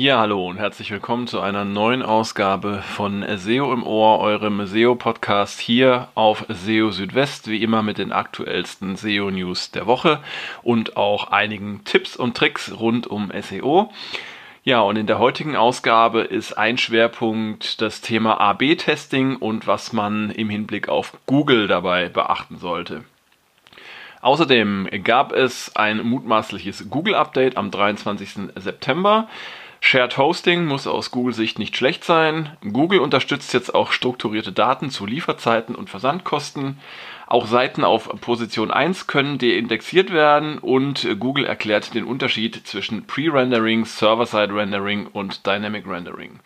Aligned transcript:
Ja, 0.00 0.20
hallo 0.20 0.46
und 0.46 0.58
herzlich 0.58 0.92
willkommen 0.92 1.26
zu 1.26 1.40
einer 1.40 1.64
neuen 1.64 2.04
Ausgabe 2.04 2.82
von 2.82 3.24
SEO 3.36 3.72
im 3.72 3.82
Ohr, 3.82 4.20
eurem 4.20 4.64
SEO-Podcast 4.64 5.58
hier 5.58 6.06
auf 6.14 6.44
SEO 6.48 6.92
Südwest, 6.92 7.48
wie 7.48 7.64
immer 7.64 7.82
mit 7.82 7.98
den 7.98 8.12
aktuellsten 8.12 8.94
SEO-News 8.94 9.72
der 9.72 9.88
Woche 9.88 10.20
und 10.62 10.96
auch 10.96 11.32
einigen 11.32 11.82
Tipps 11.82 12.14
und 12.14 12.36
Tricks 12.36 12.78
rund 12.78 13.08
um 13.08 13.32
SEO. 13.42 13.90
Ja, 14.62 14.82
und 14.82 14.94
in 14.94 15.08
der 15.08 15.18
heutigen 15.18 15.56
Ausgabe 15.56 16.20
ist 16.20 16.52
ein 16.52 16.78
Schwerpunkt 16.78 17.82
das 17.82 18.00
Thema 18.00 18.40
AB-Testing 18.40 19.34
und 19.34 19.66
was 19.66 19.92
man 19.92 20.30
im 20.30 20.48
Hinblick 20.48 20.88
auf 20.88 21.18
Google 21.26 21.66
dabei 21.66 22.08
beachten 22.08 22.58
sollte. 22.58 23.02
Außerdem 24.20 24.88
gab 25.02 25.32
es 25.32 25.74
ein 25.74 26.06
mutmaßliches 26.06 26.88
Google-Update 26.88 27.56
am 27.56 27.72
23. 27.72 28.52
September. 28.54 29.28
Shared 29.80 30.18
Hosting 30.18 30.66
muss 30.66 30.86
aus 30.86 31.10
Google-Sicht 31.10 31.58
nicht 31.58 31.76
schlecht 31.76 32.04
sein. 32.04 32.56
Google 32.72 33.00
unterstützt 33.00 33.54
jetzt 33.54 33.74
auch 33.74 33.92
strukturierte 33.92 34.52
Daten 34.52 34.90
zu 34.90 35.06
Lieferzeiten 35.06 35.74
und 35.74 35.88
Versandkosten. 35.88 36.78
Auch 37.28 37.46
Seiten 37.46 37.84
auf 37.84 38.08
Position 38.22 38.70
1 38.70 39.06
können 39.06 39.36
deindexiert 39.36 40.10
werden 40.10 40.58
und 40.58 41.06
Google 41.20 41.44
erklärt 41.44 41.92
den 41.92 42.04
Unterschied 42.04 42.66
zwischen 42.66 43.06
Pre-Rendering, 43.06 43.84
Server-Side-Rendering 43.84 45.08
und 45.08 45.46
Dynamic 45.46 45.86
Rendering. 45.86 46.40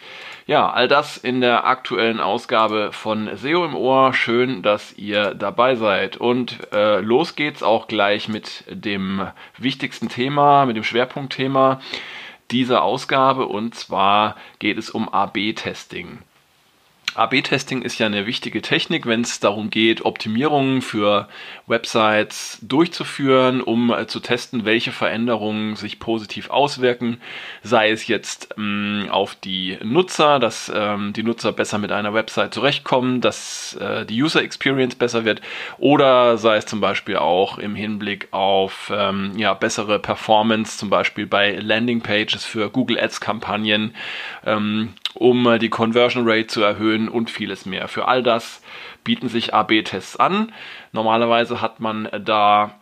Ja, 0.49 0.69
all 0.71 0.89
das 0.89 1.17
in 1.17 1.41
der 1.41 1.67
aktuellen 1.67 2.19
Ausgabe 2.19 2.91
von 2.91 3.31
SEO 3.37 3.65
im 3.65 3.77
Ohr. 3.77 4.13
Schön, 4.13 4.63
dass 4.63 4.93
ihr 4.99 5.35
dabei 5.35 5.77
seid. 5.77 6.17
Und 6.17 6.59
äh, 6.73 6.99
los 6.99 7.37
geht's 7.37 7.63
auch 7.63 7.87
gleich 7.87 8.29
mit 8.29 8.65
dem 8.69 9.29
wichtigsten 9.59 10.09
Thema, 10.09 10.67
mit 10.67 10.77
dem 10.77 10.85
Schwerpunktthema 10.85 11.81
dieser 12.53 12.83
Ausgabe 12.83 13.47
und 13.47 13.75
zwar 13.75 14.37
geht 14.59 14.79
es 14.79 14.91
um 14.91 15.09
AB-Testing. 15.09 16.19
AB-Testing 17.15 17.83
ist 17.83 17.99
ja 17.99 18.07
eine 18.07 18.27
wichtige 18.27 18.63
Technik, 18.63 19.07
wenn 19.07 19.23
es 19.23 19.41
darum 19.41 19.71
geht, 19.71 20.05
Optimierungen 20.05 20.83
für 20.83 21.29
Websites 21.67 22.59
durchzuführen, 22.63 23.61
um 23.61 23.91
äh, 23.91 24.07
zu 24.07 24.21
testen, 24.21 24.65
welche 24.65 24.93
Veränderungen 24.93 25.77
sich 25.77 25.99
positiv 25.99 26.51
auswirken, 26.51 27.21
sei 27.63 27.91
es 27.91 28.07
jetzt 28.07 28.55
ähm, 28.57 29.09
auf 29.11 29.35
die 29.35 29.79
Nutzer, 29.83 30.39
dass 30.39 30.73
ähm, 30.75 31.13
die 31.13 31.23
Nutzer 31.23 31.53
besser 31.53 31.79
mit 31.79 31.93
einer 31.93 32.15
Website 32.15 32.55
zurechtkommen, 32.55 33.21
dass 33.21 33.75
äh, 33.75 34.07
die 34.07 34.23
User 34.23 34.43
Experience 34.43 34.95
besser 34.95 35.25
wird, 35.25 35.41
oder 35.79 36.39
sei 36.39 36.57
es 36.57 36.67
zum 36.67 36.81
Beispiel 36.81 37.17
auch 37.17 37.59
im 37.59 37.75
Hinblick 37.75 38.29
auf 38.31 38.93
ähm, 38.95 39.33
ja, 39.37 39.55
bessere 39.55 39.99
Performance, 39.99 40.79
zum 40.79 40.91
Beispiel 40.91 41.27
bei 41.27 41.57
Landing 41.57 42.01
Pages 42.01 42.45
für 42.45 42.71
Google 42.71 42.99
Ads 42.99 43.21
Kampagnen. 43.21 43.95
Ähm, 44.45 44.95
um 45.15 45.47
äh, 45.47 45.59
die 45.59 45.71
Conversion 45.71 46.29
Rate 46.29 46.47
zu 46.47 46.63
erhöhen 46.63 47.09
und 47.09 47.31
vieles 47.31 47.67
mehr. 47.67 47.89
Für 47.89 48.09
all 48.09 48.23
das 48.23 48.63
bieten 49.05 49.29
sich 49.29 49.55
AB-Tests 49.55 50.17
an. 50.17 50.53
Normalerweise 50.93 51.61
hat 51.61 51.81
man 51.81 52.09
da 52.25 52.75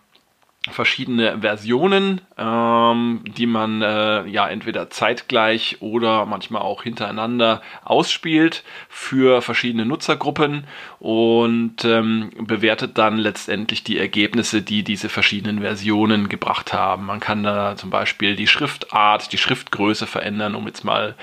verschiedene 0.69 1.41
Versionen, 1.41 2.21
ähm, 2.37 3.25
die 3.25 3.47
man 3.47 3.81
äh, 3.81 4.27
ja 4.27 4.47
entweder 4.47 4.91
zeitgleich 4.91 5.79
oder 5.81 6.27
manchmal 6.27 6.61
auch 6.61 6.83
hintereinander 6.83 7.63
ausspielt 7.83 8.63
für 8.91 9.41
verschiedene 9.41 9.87
Nutzergruppen 9.87 10.67
und 10.99 11.83
ähm, 11.87 12.31
bewertet 12.41 12.99
dann 12.99 13.17
letztendlich 13.17 13.85
die 13.85 13.99
Ergebnisse, 13.99 14.61
die 14.61 14.83
diese 14.83 15.09
verschiedenen 15.09 15.61
Versionen 15.61 16.29
gebracht 16.29 16.75
haben. 16.75 17.07
Man 17.07 17.21
kann 17.21 17.43
da 17.43 17.75
zum 17.77 17.89
Beispiel 17.89 18.37
die 18.37 18.47
Schriftart, 18.47 19.33
die 19.33 19.39
Schriftgröße 19.39 20.07
verändern, 20.07 20.55
um 20.55 20.67
jetzt 20.67 20.85
mal 20.85 21.15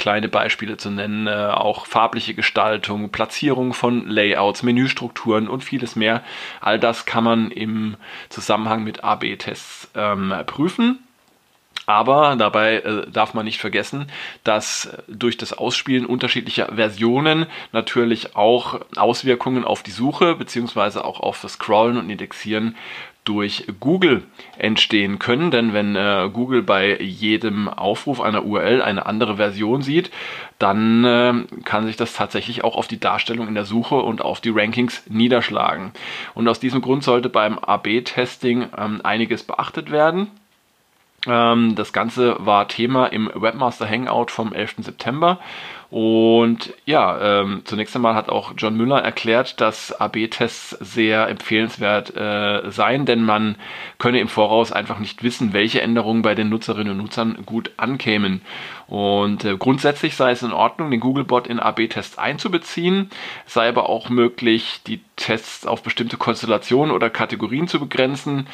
kleine 0.00 0.28
Beispiele 0.28 0.76
zu 0.76 0.90
nennen, 0.90 1.28
äh, 1.28 1.30
auch 1.30 1.86
farbliche 1.86 2.34
Gestaltung, 2.34 3.10
Platzierung 3.10 3.72
von 3.72 4.08
Layouts, 4.08 4.64
Menüstrukturen 4.64 5.46
und 5.46 5.62
vieles 5.62 5.94
mehr. 5.94 6.24
All 6.60 6.80
das 6.80 7.06
kann 7.06 7.22
man 7.22 7.50
im 7.52 7.96
Zusammenhang 8.30 8.82
mit 8.82 9.04
AB-Tests 9.04 9.90
ähm, 9.94 10.34
prüfen. 10.46 10.98
Aber 11.86 12.36
dabei 12.36 12.76
äh, 12.76 13.10
darf 13.10 13.34
man 13.34 13.44
nicht 13.44 13.58
vergessen, 13.58 14.06
dass 14.44 14.96
durch 15.08 15.36
das 15.36 15.52
Ausspielen 15.52 16.06
unterschiedlicher 16.06 16.70
Versionen 16.74 17.46
natürlich 17.72 18.36
auch 18.36 18.80
Auswirkungen 18.96 19.64
auf 19.64 19.82
die 19.82 19.90
Suche 19.90 20.36
beziehungsweise 20.36 21.04
auch 21.04 21.18
auf 21.20 21.40
das 21.40 21.54
Scrollen 21.54 21.96
und 21.96 22.08
Indexieren 22.08 22.76
durch 23.24 23.66
Google 23.80 24.24
entstehen 24.58 25.18
können. 25.18 25.50
Denn 25.50 25.72
wenn 25.72 25.96
äh, 25.96 26.28
Google 26.32 26.62
bei 26.62 27.00
jedem 27.00 27.68
Aufruf 27.68 28.20
einer 28.20 28.44
URL 28.44 28.82
eine 28.82 29.06
andere 29.06 29.36
Version 29.36 29.82
sieht, 29.82 30.10
dann 30.58 31.04
äh, 31.04 31.34
kann 31.64 31.86
sich 31.86 31.96
das 31.96 32.14
tatsächlich 32.14 32.64
auch 32.64 32.76
auf 32.76 32.88
die 32.88 33.00
Darstellung 33.00 33.48
in 33.48 33.54
der 33.54 33.64
Suche 33.64 33.96
und 33.96 34.22
auf 34.22 34.40
die 34.40 34.50
Rankings 34.50 35.02
niederschlagen. 35.08 35.92
Und 36.34 36.48
aus 36.48 36.60
diesem 36.60 36.80
Grund 36.80 37.04
sollte 37.04 37.28
beim 37.28 37.58
AB-Testing 37.58 38.68
ähm, 38.76 39.00
einiges 39.02 39.42
beachtet 39.42 39.90
werden. 39.90 40.28
Ähm, 41.26 41.74
das 41.74 41.92
Ganze 41.92 42.36
war 42.38 42.68
Thema 42.68 43.06
im 43.06 43.30
Webmaster 43.34 43.88
Hangout 43.88 44.26
vom 44.28 44.52
11. 44.52 44.76
September. 44.78 45.38
Und 45.90 46.72
ja, 46.84 47.40
ähm, 47.40 47.62
zunächst 47.64 47.96
einmal 47.96 48.14
hat 48.14 48.28
auch 48.28 48.52
John 48.56 48.76
Müller 48.76 49.02
erklärt, 49.02 49.60
dass 49.60 49.92
AB-Tests 49.92 50.70
sehr 50.80 51.26
empfehlenswert 51.26 52.16
äh, 52.16 52.70
seien, 52.70 53.06
denn 53.06 53.24
man 53.24 53.56
könne 53.98 54.20
im 54.20 54.28
Voraus 54.28 54.70
einfach 54.70 55.00
nicht 55.00 55.24
wissen, 55.24 55.52
welche 55.52 55.82
Änderungen 55.82 56.22
bei 56.22 56.36
den 56.36 56.48
Nutzerinnen 56.48 56.92
und 56.92 56.98
Nutzern 56.98 57.38
gut 57.44 57.72
ankämen. 57.76 58.40
Und 58.86 59.44
äh, 59.44 59.56
grundsätzlich 59.56 60.14
sei 60.14 60.30
es 60.30 60.44
in 60.44 60.52
Ordnung, 60.52 60.92
den 60.92 61.00
Googlebot 61.00 61.48
in 61.48 61.58
AB-Tests 61.58 62.18
einzubeziehen, 62.18 63.10
es 63.44 63.54
sei 63.54 63.68
aber 63.68 63.88
auch 63.88 64.10
möglich, 64.10 64.82
die 64.86 65.00
Tests 65.16 65.66
auf 65.66 65.82
bestimmte 65.82 66.16
Konstellationen 66.16 66.94
oder 66.94 67.10
Kategorien 67.10 67.66
zu 67.66 67.80
begrenzen. 67.80 68.46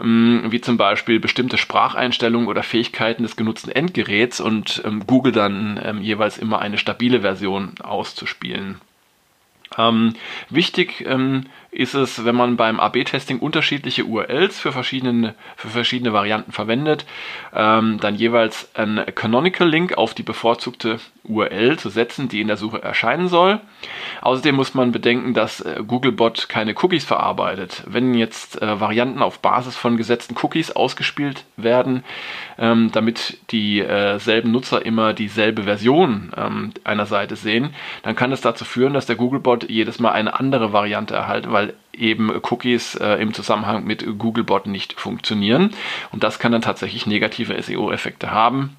Ähm, 0.00 0.44
wie 0.48 0.60
zum 0.60 0.76
Beispiel 0.76 1.20
bestimmte 1.20 1.58
Spracheinstellungen 1.58 2.48
oder 2.48 2.62
Fähigkeiten 2.62 3.22
des 3.22 3.36
genutzten 3.36 3.70
Endgeräts 3.70 4.40
und 4.40 4.82
ähm, 4.84 5.06
Google 5.06 5.32
dann 5.32 5.80
ähm, 5.82 6.02
jeweils 6.02 6.38
immer 6.38 6.60
eine 6.60 6.78
stabile 6.78 7.22
Version 7.22 7.74
auszuspielen. 7.82 8.80
Ähm, 9.78 10.14
wichtig 10.50 11.04
ähm, 11.06 11.46
ist 11.76 11.94
es, 11.94 12.24
wenn 12.24 12.34
man 12.34 12.56
beim 12.56 12.80
AB-Testing 12.80 13.38
unterschiedliche 13.38 14.04
URLs 14.04 14.58
für 14.58 14.72
verschiedene, 14.72 15.34
für 15.56 15.68
verschiedene 15.68 16.12
Varianten 16.12 16.52
verwendet, 16.52 17.04
ähm, 17.54 17.98
dann 18.00 18.16
jeweils 18.16 18.74
einen 18.74 19.04
Canonical 19.14 19.68
Link 19.68 19.96
auf 19.96 20.14
die 20.14 20.22
bevorzugte 20.22 20.98
URL 21.24 21.78
zu 21.78 21.90
setzen, 21.90 22.28
die 22.28 22.40
in 22.40 22.48
der 22.48 22.56
Suche 22.56 22.82
erscheinen 22.82 23.28
soll. 23.28 23.60
Außerdem 24.22 24.54
muss 24.54 24.74
man 24.74 24.92
bedenken, 24.92 25.34
dass 25.34 25.60
äh, 25.60 25.82
Googlebot 25.86 26.48
keine 26.48 26.74
Cookies 26.74 27.04
verarbeitet. 27.04 27.82
Wenn 27.86 28.14
jetzt 28.14 28.60
äh, 28.62 28.80
Varianten 28.80 29.22
auf 29.22 29.40
Basis 29.40 29.76
von 29.76 29.96
gesetzten 29.96 30.36
Cookies 30.42 30.70
ausgespielt 30.70 31.44
werden, 31.56 32.04
ähm, 32.58 32.90
damit 32.92 33.38
dieselben 33.50 34.48
äh, 34.48 34.52
Nutzer 34.52 34.84
immer 34.84 35.12
dieselbe 35.12 35.64
Version 35.64 36.32
ähm, 36.36 36.72
einer 36.84 37.06
Seite 37.06 37.36
sehen, 37.36 37.74
dann 38.02 38.16
kann 38.16 38.32
es 38.32 38.40
dazu 38.40 38.64
führen, 38.64 38.94
dass 38.94 39.06
der 39.06 39.16
Googlebot 39.16 39.68
jedes 39.68 39.98
Mal 39.98 40.12
eine 40.12 40.38
andere 40.38 40.72
Variante 40.72 41.14
erhält, 41.14 41.50
weil 41.50 41.65
eben 41.92 42.30
Cookies 42.30 42.94
äh, 42.96 43.14
im 43.14 43.34
Zusammenhang 43.34 43.84
mit 43.84 44.04
Googlebot 44.18 44.66
nicht 44.66 44.98
funktionieren. 44.98 45.70
Und 46.12 46.22
das 46.24 46.38
kann 46.38 46.52
dann 46.52 46.62
tatsächlich 46.62 47.06
negative 47.06 47.60
SEO-Effekte 47.60 48.30
haben. 48.30 48.76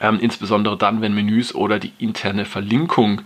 Ähm, 0.00 0.18
insbesondere 0.20 0.76
dann, 0.76 1.00
wenn 1.00 1.14
Menüs 1.14 1.54
oder 1.54 1.78
die 1.78 1.92
interne 1.98 2.44
Verlinkung 2.44 3.22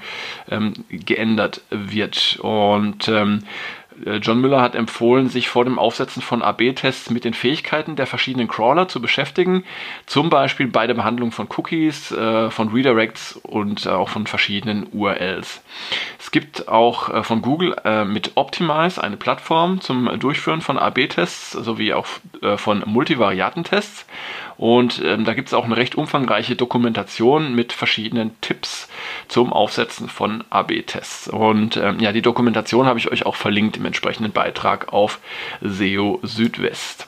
ähm, 0.50 0.74
geändert 0.90 1.62
wird. 1.70 2.38
Und 2.42 3.08
ähm, 3.08 3.44
äh, 3.85 3.85
John 4.20 4.40
Müller 4.40 4.60
hat 4.60 4.74
empfohlen, 4.74 5.28
sich 5.28 5.48
vor 5.48 5.64
dem 5.64 5.78
Aufsetzen 5.78 6.22
von 6.22 6.42
AB-Tests 6.42 7.10
mit 7.10 7.24
den 7.24 7.34
Fähigkeiten 7.34 7.96
der 7.96 8.06
verschiedenen 8.06 8.48
Crawler 8.48 8.88
zu 8.88 9.00
beschäftigen, 9.00 9.64
zum 10.06 10.30
Beispiel 10.30 10.66
bei 10.66 10.86
der 10.86 10.94
Behandlung 10.94 11.32
von 11.32 11.48
Cookies, 11.56 12.12
äh, 12.12 12.50
von 12.50 12.68
Redirects 12.68 13.38
und 13.42 13.86
äh, 13.86 13.90
auch 13.90 14.08
von 14.08 14.26
verschiedenen 14.26 14.86
URLs. 14.92 15.62
Es 16.18 16.30
gibt 16.30 16.68
auch 16.68 17.24
von 17.24 17.40
Google 17.40 17.76
mit 18.06 18.32
Optimize 18.34 19.02
eine 19.02 19.16
Plattform 19.16 19.80
zum 19.80 20.18
Durchführen 20.18 20.60
von 20.60 20.78
AB-Tests 20.78 21.52
sowie 21.52 21.92
auch 21.92 22.06
von 22.56 22.82
Multivariatentests. 22.84 24.06
Und 24.56 25.02
ähm, 25.04 25.24
da 25.24 25.34
gibt 25.34 25.48
es 25.48 25.54
auch 25.54 25.64
eine 25.64 25.76
recht 25.76 25.96
umfangreiche 25.96 26.56
Dokumentation 26.56 27.54
mit 27.54 27.72
verschiedenen 27.72 28.40
Tipps 28.40 28.88
zum 29.28 29.52
Aufsetzen 29.52 30.08
von 30.08 30.44
AB-Tests. 30.50 31.28
Und 31.28 31.76
ähm, 31.76 32.00
ja, 32.00 32.12
die 32.12 32.22
Dokumentation 32.22 32.86
habe 32.86 32.98
ich 32.98 33.10
euch 33.10 33.26
auch 33.26 33.36
verlinkt 33.36 33.76
im 33.76 33.84
entsprechenden 33.84 34.32
Beitrag 34.32 34.92
auf 34.92 35.20
SEO 35.60 36.20
Südwest. 36.22 37.06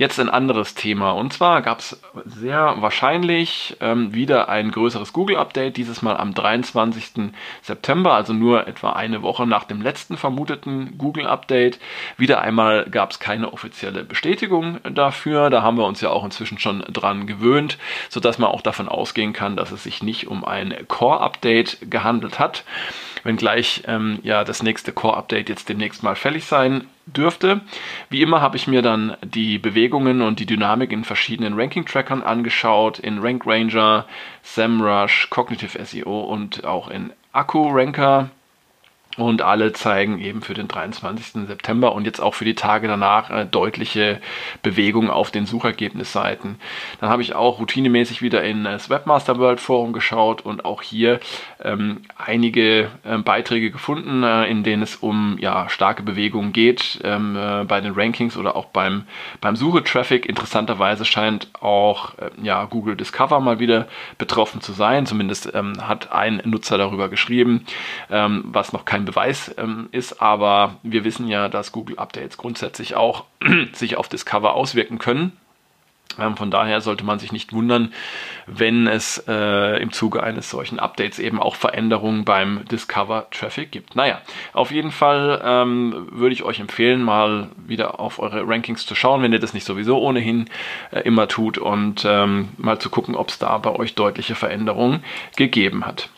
Jetzt 0.00 0.18
ein 0.18 0.30
anderes 0.30 0.74
Thema. 0.74 1.10
Und 1.10 1.34
zwar 1.34 1.60
gab 1.60 1.80
es 1.80 2.00
sehr 2.24 2.76
wahrscheinlich 2.78 3.76
ähm, 3.82 4.14
wieder 4.14 4.48
ein 4.48 4.70
größeres 4.70 5.12
Google-Update, 5.12 5.76
dieses 5.76 6.00
Mal 6.00 6.16
am 6.16 6.32
23. 6.32 7.30
September, 7.60 8.14
also 8.14 8.32
nur 8.32 8.66
etwa 8.66 8.94
eine 8.94 9.20
Woche 9.20 9.46
nach 9.46 9.64
dem 9.64 9.82
letzten 9.82 10.16
vermuteten 10.16 10.96
Google-Update. 10.96 11.78
Wieder 12.16 12.40
einmal 12.40 12.86
gab 12.86 13.10
es 13.10 13.18
keine 13.18 13.52
offizielle 13.52 14.02
Bestätigung 14.02 14.78
dafür. 14.90 15.50
Da 15.50 15.60
haben 15.60 15.76
wir 15.76 15.84
uns 15.84 16.00
ja 16.00 16.08
auch 16.08 16.24
inzwischen 16.24 16.58
schon 16.58 16.80
dran 16.90 17.26
gewöhnt, 17.26 17.76
sodass 18.08 18.38
man 18.38 18.48
auch 18.48 18.62
davon 18.62 18.88
ausgehen 18.88 19.34
kann, 19.34 19.54
dass 19.54 19.70
es 19.70 19.82
sich 19.82 20.02
nicht 20.02 20.28
um 20.28 20.46
ein 20.46 20.74
Core-Update 20.88 21.90
gehandelt 21.90 22.38
hat 22.38 22.64
wenngleich 23.22 23.82
ähm, 23.86 24.18
ja 24.22 24.44
das 24.44 24.62
nächste 24.62 24.92
Core-Update 24.92 25.50
jetzt 25.50 25.68
demnächst 25.68 26.02
mal 26.02 26.16
fällig 26.16 26.46
sein 26.46 26.86
dürfte. 27.16 27.60
Wie 28.08 28.22
immer 28.22 28.40
habe 28.40 28.56
ich 28.56 28.66
mir 28.66 28.82
dann 28.82 29.16
die 29.22 29.58
Bewegungen 29.58 30.22
und 30.22 30.40
die 30.40 30.46
Dynamik 30.46 30.92
in 30.92 31.04
verschiedenen 31.04 31.58
Ranking-Trackern 31.58 32.22
angeschaut, 32.22 32.98
in 32.98 33.18
Rank 33.18 33.46
Ranger, 33.46 34.06
SEMrush, 34.42 35.28
Cognitive 35.30 35.84
SEO 35.84 36.20
und 36.20 36.64
auch 36.64 36.88
in 36.88 37.12
Akku 37.32 37.68
Ranker 37.68 38.30
und 39.16 39.42
alle 39.42 39.72
zeigen 39.72 40.20
eben 40.20 40.40
für 40.42 40.54
den 40.54 40.68
23. 40.68 41.46
September 41.46 41.92
und 41.94 42.04
jetzt 42.04 42.20
auch 42.20 42.34
für 42.34 42.44
die 42.44 42.54
Tage 42.54 42.86
danach 42.86 43.30
äh, 43.30 43.44
deutliche 43.44 44.20
Bewegung 44.62 45.10
auf 45.10 45.30
den 45.30 45.46
Suchergebnisseiten. 45.46 46.56
Dann 47.00 47.10
habe 47.10 47.22
ich 47.22 47.34
auch 47.34 47.58
routinemäßig 47.58 48.22
wieder 48.22 48.44
in 48.44 48.64
das 48.64 48.88
Webmaster 48.88 49.38
World 49.38 49.60
Forum 49.60 49.92
geschaut 49.92 50.42
und 50.42 50.64
auch 50.64 50.82
hier 50.82 51.18
ähm, 51.62 52.02
einige 52.16 52.88
äh, 53.04 53.18
Beiträge 53.18 53.70
gefunden, 53.70 54.22
äh, 54.22 54.46
in 54.46 54.62
denen 54.62 54.82
es 54.82 54.96
um 54.96 55.36
ja, 55.40 55.68
starke 55.68 56.02
Bewegungen 56.02 56.52
geht 56.52 57.00
ähm, 57.02 57.36
äh, 57.36 57.64
bei 57.64 57.80
den 57.80 57.92
Rankings 57.94 58.36
oder 58.36 58.54
auch 58.54 58.66
beim, 58.66 59.04
beim 59.40 59.56
Suchetraffic. 59.56 60.26
Interessanterweise 60.26 61.04
scheint 61.04 61.48
auch 61.60 62.16
äh, 62.18 62.30
ja, 62.42 62.64
Google 62.66 62.96
Discover 62.96 63.40
mal 63.40 63.58
wieder 63.58 63.88
betroffen 64.18 64.60
zu 64.60 64.72
sein. 64.72 65.06
Zumindest 65.06 65.50
ähm, 65.52 65.86
hat 65.86 66.12
ein 66.12 66.40
Nutzer 66.44 66.78
darüber 66.78 67.08
geschrieben, 67.08 67.66
ähm, 68.08 68.44
was 68.46 68.72
noch 68.72 68.84
kein 68.84 68.99
kein 69.00 69.04
Beweis 69.06 69.54
ähm, 69.56 69.88
ist, 69.92 70.20
aber 70.20 70.76
wir 70.82 71.04
wissen 71.04 71.26
ja, 71.26 71.48
dass 71.48 71.72
Google 71.72 71.98
Updates 71.98 72.36
grundsätzlich 72.36 72.94
auch 72.94 73.24
sich 73.72 73.96
auf 73.96 74.08
Discover 74.08 74.54
auswirken 74.54 74.98
können. 74.98 75.32
Ähm, 76.18 76.36
von 76.36 76.50
daher 76.50 76.80
sollte 76.80 77.04
man 77.04 77.18
sich 77.18 77.32
nicht 77.32 77.52
wundern, 77.52 77.94
wenn 78.46 78.86
es 78.88 79.24
äh, 79.26 79.80
im 79.80 79.92
Zuge 79.92 80.22
eines 80.22 80.50
solchen 80.50 80.78
Updates 80.78 81.18
eben 81.18 81.40
auch 81.40 81.54
Veränderungen 81.54 82.24
beim 82.24 82.64
Discover-Traffic 82.70 83.70
gibt. 83.70 83.96
Naja, 83.96 84.20
auf 84.52 84.70
jeden 84.70 84.90
Fall 84.90 85.40
ähm, 85.42 86.08
würde 86.10 86.34
ich 86.34 86.42
euch 86.42 86.60
empfehlen, 86.60 87.02
mal 87.02 87.48
wieder 87.56 88.00
auf 88.00 88.18
eure 88.18 88.46
Rankings 88.46 88.84
zu 88.84 88.94
schauen, 88.94 89.22
wenn 89.22 89.32
ihr 89.32 89.38
das 89.38 89.54
nicht 89.54 89.64
sowieso 89.64 89.98
ohnehin 89.98 90.50
äh, 90.90 91.00
immer 91.00 91.26
tut 91.28 91.56
und 91.56 92.04
ähm, 92.04 92.50
mal 92.58 92.78
zu 92.78 92.90
gucken, 92.90 93.14
ob 93.14 93.30
es 93.30 93.38
da 93.38 93.56
bei 93.58 93.70
euch 93.70 93.94
deutliche 93.94 94.34
Veränderungen 94.34 95.04
gegeben 95.36 95.86
hat. 95.86 96.10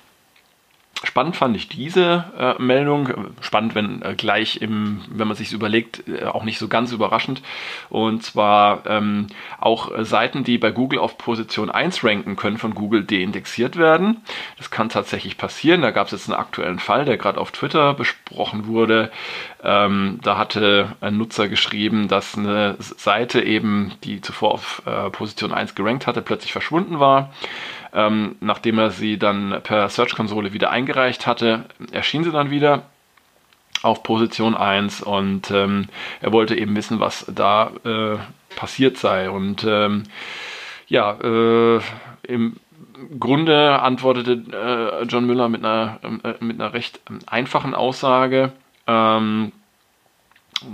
Spannend 1.04 1.36
fand 1.36 1.56
ich 1.56 1.68
diese 1.68 2.24
äh, 2.38 2.62
Meldung. 2.62 3.32
Spannend, 3.40 3.74
wenn 3.74 4.02
äh, 4.02 4.14
gleich 4.14 4.62
im, 4.62 5.02
wenn 5.10 5.26
man 5.26 5.36
sich 5.36 5.52
überlegt, 5.52 6.04
äh, 6.08 6.24
auch 6.24 6.44
nicht 6.44 6.58
so 6.58 6.68
ganz 6.68 6.92
überraschend. 6.92 7.42
Und 7.88 8.22
zwar 8.22 8.86
ähm, 8.86 9.26
auch 9.58 9.90
Seiten, 10.04 10.44
die 10.44 10.58
bei 10.58 10.70
Google 10.70 11.00
auf 11.00 11.18
Position 11.18 11.70
1 11.70 12.04
ranken 12.04 12.36
können, 12.36 12.58
von 12.58 12.74
Google 12.74 13.04
deindexiert 13.04 13.76
werden. 13.76 14.18
Das 14.58 14.70
kann 14.70 14.88
tatsächlich 14.88 15.38
passieren. 15.38 15.82
Da 15.82 15.90
gab 15.90 16.06
es 16.06 16.12
jetzt 16.12 16.28
einen 16.28 16.38
aktuellen 16.38 16.78
Fall, 16.78 17.04
der 17.04 17.16
gerade 17.16 17.40
auf 17.40 17.50
Twitter 17.50 17.94
besprochen 17.94 18.66
wurde. 18.66 19.10
Ähm, 19.64 20.18
da 20.22 20.38
hatte 20.38 20.96
ein 21.00 21.16
Nutzer 21.16 21.48
geschrieben, 21.48 22.08
dass 22.08 22.36
eine 22.36 22.76
Seite 22.78 23.42
eben, 23.42 23.92
die 24.02 24.20
zuvor 24.20 24.52
auf 24.52 24.82
äh, 24.86 25.10
Position 25.10 25.52
1 25.52 25.74
gerankt 25.74 26.06
hatte, 26.06 26.20
plötzlich 26.22 26.52
verschwunden 26.52 26.98
war. 26.98 27.32
Ähm, 27.94 28.36
nachdem 28.40 28.78
er 28.78 28.90
sie 28.90 29.18
dann 29.18 29.60
per 29.62 29.88
Search-Konsole 29.88 30.52
wieder 30.52 30.70
eingereicht 30.70 31.26
hatte, 31.26 31.66
erschien 31.92 32.24
sie 32.24 32.32
dann 32.32 32.50
wieder 32.50 32.84
auf 33.82 34.02
Position 34.02 34.56
1 34.56 35.02
und 35.02 35.50
ähm, 35.50 35.88
er 36.20 36.32
wollte 36.32 36.56
eben 36.56 36.74
wissen, 36.76 37.00
was 37.00 37.26
da 37.32 37.72
äh, 37.84 38.18
passiert 38.56 38.96
sei. 38.96 39.30
Und 39.30 39.64
ähm, 39.64 40.04
ja, 40.88 41.12
äh, 41.20 41.80
im 42.22 42.56
Grunde 43.18 43.80
antwortete 43.80 44.32
äh, 44.52 45.04
John 45.04 45.26
Müller 45.26 45.48
mit 45.48 45.64
einer, 45.64 45.98
äh, 46.02 46.44
mit 46.44 46.60
einer 46.60 46.72
recht 46.72 47.00
einfachen 47.26 47.74
Aussage. 47.74 48.52
Ähm, 48.92 49.52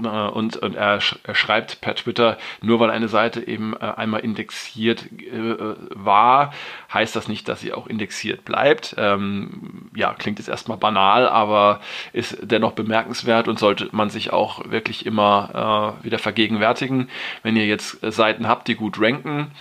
äh, 0.02 0.28
und, 0.28 0.56
und 0.56 0.74
er, 0.74 1.00
schreibt 1.00 1.80
per 1.80 1.94
Twitter, 1.94 2.38
nur 2.62 2.80
weil 2.80 2.90
eine 2.90 3.08
Seite 3.08 3.46
eben 3.46 3.74
äh, 3.74 3.92
einmal 3.96 4.20
indexiert 4.20 5.06
äh, 5.20 5.74
war, 5.94 6.52
heißt 6.92 7.16
das 7.16 7.28
nicht, 7.28 7.48
dass 7.48 7.60
sie 7.60 7.72
auch 7.72 7.86
indexiert 7.86 8.44
bleibt. 8.44 8.94
Ähm, 8.98 9.90
ja, 9.94 10.14
klingt 10.14 10.38
jetzt 10.38 10.48
erstmal 10.48 10.78
banal, 10.78 11.28
aber 11.28 11.80
ist 12.12 12.38
dennoch 12.42 12.72
bemerkenswert 12.72 13.48
und 13.48 13.58
sollte 13.58 13.88
man 13.92 14.10
sich 14.10 14.32
auch 14.32 14.70
wirklich 14.70 15.06
immer 15.06 15.96
äh, 16.00 16.04
wieder 16.04 16.18
vergegenwärtigen. 16.18 17.08
Wenn 17.42 17.56
ihr 17.56 17.66
jetzt 17.66 17.98
Seiten 18.02 18.48
habt, 18.48 18.68
die 18.68 18.74
gut 18.74 19.00
ranken, 19.00 19.52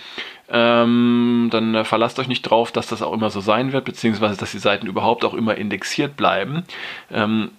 ähm, 0.50 1.48
dann 1.50 1.84
verlasst 1.84 2.18
euch 2.18 2.28
nicht 2.28 2.42
drauf, 2.42 2.72
dass 2.72 2.86
das 2.86 3.02
auch 3.02 3.12
immer 3.12 3.28
so 3.28 3.40
sein 3.40 3.72
wird, 3.72 3.84
beziehungsweise 3.84 4.38
dass 4.38 4.52
die 4.52 4.58
Seiten 4.58 4.86
überhaupt 4.86 5.24
auch 5.24 5.34
immer 5.34 5.56
indexiert 5.56 6.16
bleiben. 6.16 6.64
Ähm, 7.10 7.50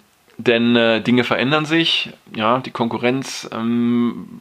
denn 0.46 0.76
äh, 0.76 1.00
Dinge 1.00 1.24
verändern 1.24 1.64
sich, 1.64 2.10
ja, 2.34 2.58
die 2.58 2.70
Konkurrenz, 2.70 3.48
ähm, 3.52 4.40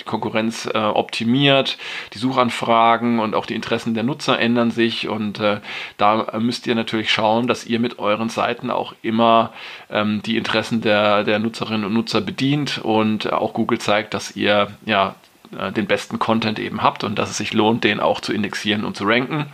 die 0.00 0.04
Konkurrenz 0.04 0.66
äh, 0.66 0.78
optimiert, 0.78 1.78
die 2.12 2.18
Suchanfragen 2.18 3.20
und 3.20 3.34
auch 3.34 3.46
die 3.46 3.54
Interessen 3.54 3.94
der 3.94 4.02
Nutzer 4.02 4.38
ändern 4.38 4.70
sich 4.70 5.08
und 5.08 5.40
äh, 5.40 5.60
da 5.96 6.38
müsst 6.38 6.66
ihr 6.66 6.74
natürlich 6.74 7.12
schauen, 7.12 7.46
dass 7.46 7.66
ihr 7.66 7.78
mit 7.78 7.98
euren 7.98 8.28
Seiten 8.28 8.70
auch 8.70 8.94
immer 9.02 9.52
ähm, 9.90 10.20
die 10.22 10.36
Interessen 10.36 10.80
der, 10.80 11.24
der 11.24 11.38
Nutzerinnen 11.38 11.84
und 11.84 11.94
Nutzer 11.94 12.20
bedient 12.20 12.78
und 12.78 13.32
auch 13.32 13.54
Google 13.54 13.78
zeigt, 13.78 14.14
dass 14.14 14.34
ihr 14.36 14.68
ja 14.84 15.14
äh, 15.56 15.72
den 15.72 15.86
besten 15.86 16.18
Content 16.18 16.58
eben 16.58 16.82
habt 16.82 17.04
und 17.04 17.18
dass 17.18 17.30
es 17.30 17.36
sich 17.36 17.52
lohnt, 17.54 17.84
den 17.84 18.00
auch 18.00 18.20
zu 18.20 18.32
indexieren 18.32 18.84
und 18.84 18.96
zu 18.96 19.04
ranken. 19.04 19.46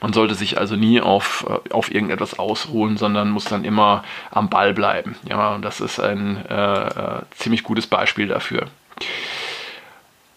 Man 0.00 0.12
sollte 0.12 0.34
sich 0.34 0.58
also 0.58 0.76
nie 0.76 1.00
auf, 1.00 1.46
äh, 1.48 1.72
auf 1.72 1.92
irgendetwas 1.92 2.38
ausruhen, 2.38 2.96
sondern 2.96 3.30
muss 3.30 3.44
dann 3.44 3.64
immer 3.64 4.04
am 4.30 4.48
Ball 4.48 4.74
bleiben. 4.74 5.16
Ja, 5.28 5.54
und 5.54 5.62
das 5.62 5.80
ist 5.80 6.00
ein 6.00 6.44
äh, 6.48 6.86
äh, 6.88 7.22
ziemlich 7.30 7.62
gutes 7.62 7.86
Beispiel 7.86 8.28
dafür. 8.28 8.66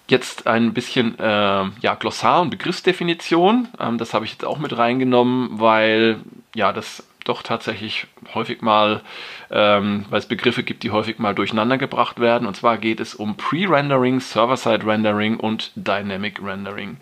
Jetzt 0.07 0.47
ein 0.47 0.73
bisschen 0.73 1.19
äh, 1.19 1.23
ja, 1.81 1.95
Glossar 1.99 2.41
und 2.41 2.49
Begriffsdefinition. 2.49 3.67
Ähm, 3.79 3.97
das 3.97 4.13
habe 4.13 4.25
ich 4.25 4.31
jetzt 4.31 4.45
auch 4.45 4.57
mit 4.57 4.75
reingenommen, 4.75 5.59
weil 5.59 6.19
ja 6.55 6.73
das 6.73 7.03
doch 7.29 7.43
tatsächlich 7.43 8.07
häufig 8.33 8.61
mal, 8.61 9.01
ähm, 9.51 10.05
weil 10.09 10.19
es 10.19 10.25
Begriffe 10.25 10.63
gibt, 10.63 10.83
die 10.83 10.91
häufig 10.91 11.19
mal 11.19 11.35
durcheinander 11.35 11.77
gebracht 11.77 12.19
werden. 12.19 12.47
Und 12.47 12.55
zwar 12.55 12.77
geht 12.77 12.99
es 12.99 13.13
um 13.13 13.37
Pre-Rendering, 13.37 14.19
Server-Side-Rendering 14.19 15.37
und 15.37 15.71
Dynamic 15.75 16.41
Rendering. 16.43 16.97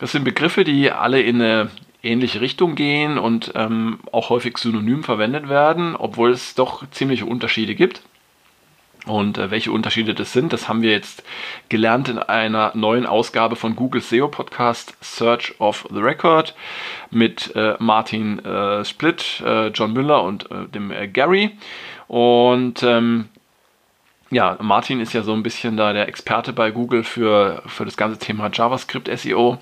Das 0.00 0.12
sind 0.12 0.24
Begriffe, 0.24 0.64
die 0.64 0.90
alle 0.90 1.20
in 1.20 1.42
eine 1.42 1.70
ähnliche 2.02 2.40
Richtung 2.40 2.74
gehen 2.74 3.18
und 3.18 3.52
ähm, 3.54 4.00
auch 4.12 4.30
häufig 4.30 4.56
synonym 4.56 5.04
verwendet 5.04 5.50
werden, 5.50 5.94
obwohl 5.94 6.30
es 6.30 6.54
doch 6.54 6.82
ziemliche 6.90 7.26
Unterschiede 7.26 7.74
gibt. 7.74 8.00
Und 9.04 9.36
äh, 9.36 9.50
welche 9.50 9.72
Unterschiede 9.72 10.14
das 10.14 10.32
sind, 10.32 10.54
das 10.54 10.68
haben 10.68 10.80
wir 10.80 10.90
jetzt 10.90 11.22
gelernt 11.68 12.08
in 12.08 12.18
einer 12.18 12.72
neuen 12.74 13.04
Ausgabe 13.04 13.56
von 13.56 13.76
Google 13.76 14.00
SEO 14.00 14.28
Podcast 14.28 14.94
Search 15.02 15.54
of 15.58 15.86
the 15.90 16.00
Record 16.00 16.54
mit 17.10 17.54
äh, 17.54 17.74
Martin 17.78 18.38
äh, 18.42 18.84
Splitt, 18.86 19.42
äh, 19.44 19.68
John 19.68 19.92
Müller 19.92 20.22
und 20.22 20.50
äh, 20.50 20.66
dem 20.72 20.90
äh, 20.90 21.08
Gary. 21.08 21.50
Und 22.08 22.82
ähm, 22.82 23.28
ja, 24.30 24.56
Martin 24.60 25.00
ist 25.00 25.12
ja 25.12 25.22
so 25.22 25.32
ein 25.32 25.42
bisschen 25.42 25.76
da 25.76 25.92
der 25.92 26.08
Experte 26.08 26.52
bei 26.52 26.70
Google 26.70 27.02
für, 27.02 27.62
für 27.66 27.84
das 27.84 27.96
ganze 27.96 28.18
Thema 28.18 28.48
JavaScript 28.52 29.10
SEO 29.18 29.58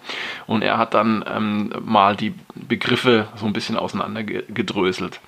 und 0.47 0.63
er 0.63 0.77
hat 0.77 0.93
dann 0.93 1.25
ähm, 1.27 1.73
mal 1.83 2.17
die 2.17 2.35
Begriffe 2.55 3.29
so 3.37 3.47
ein 3.47 3.55
bisschen 3.55 3.77
auseinandergedröselt. 3.77 5.21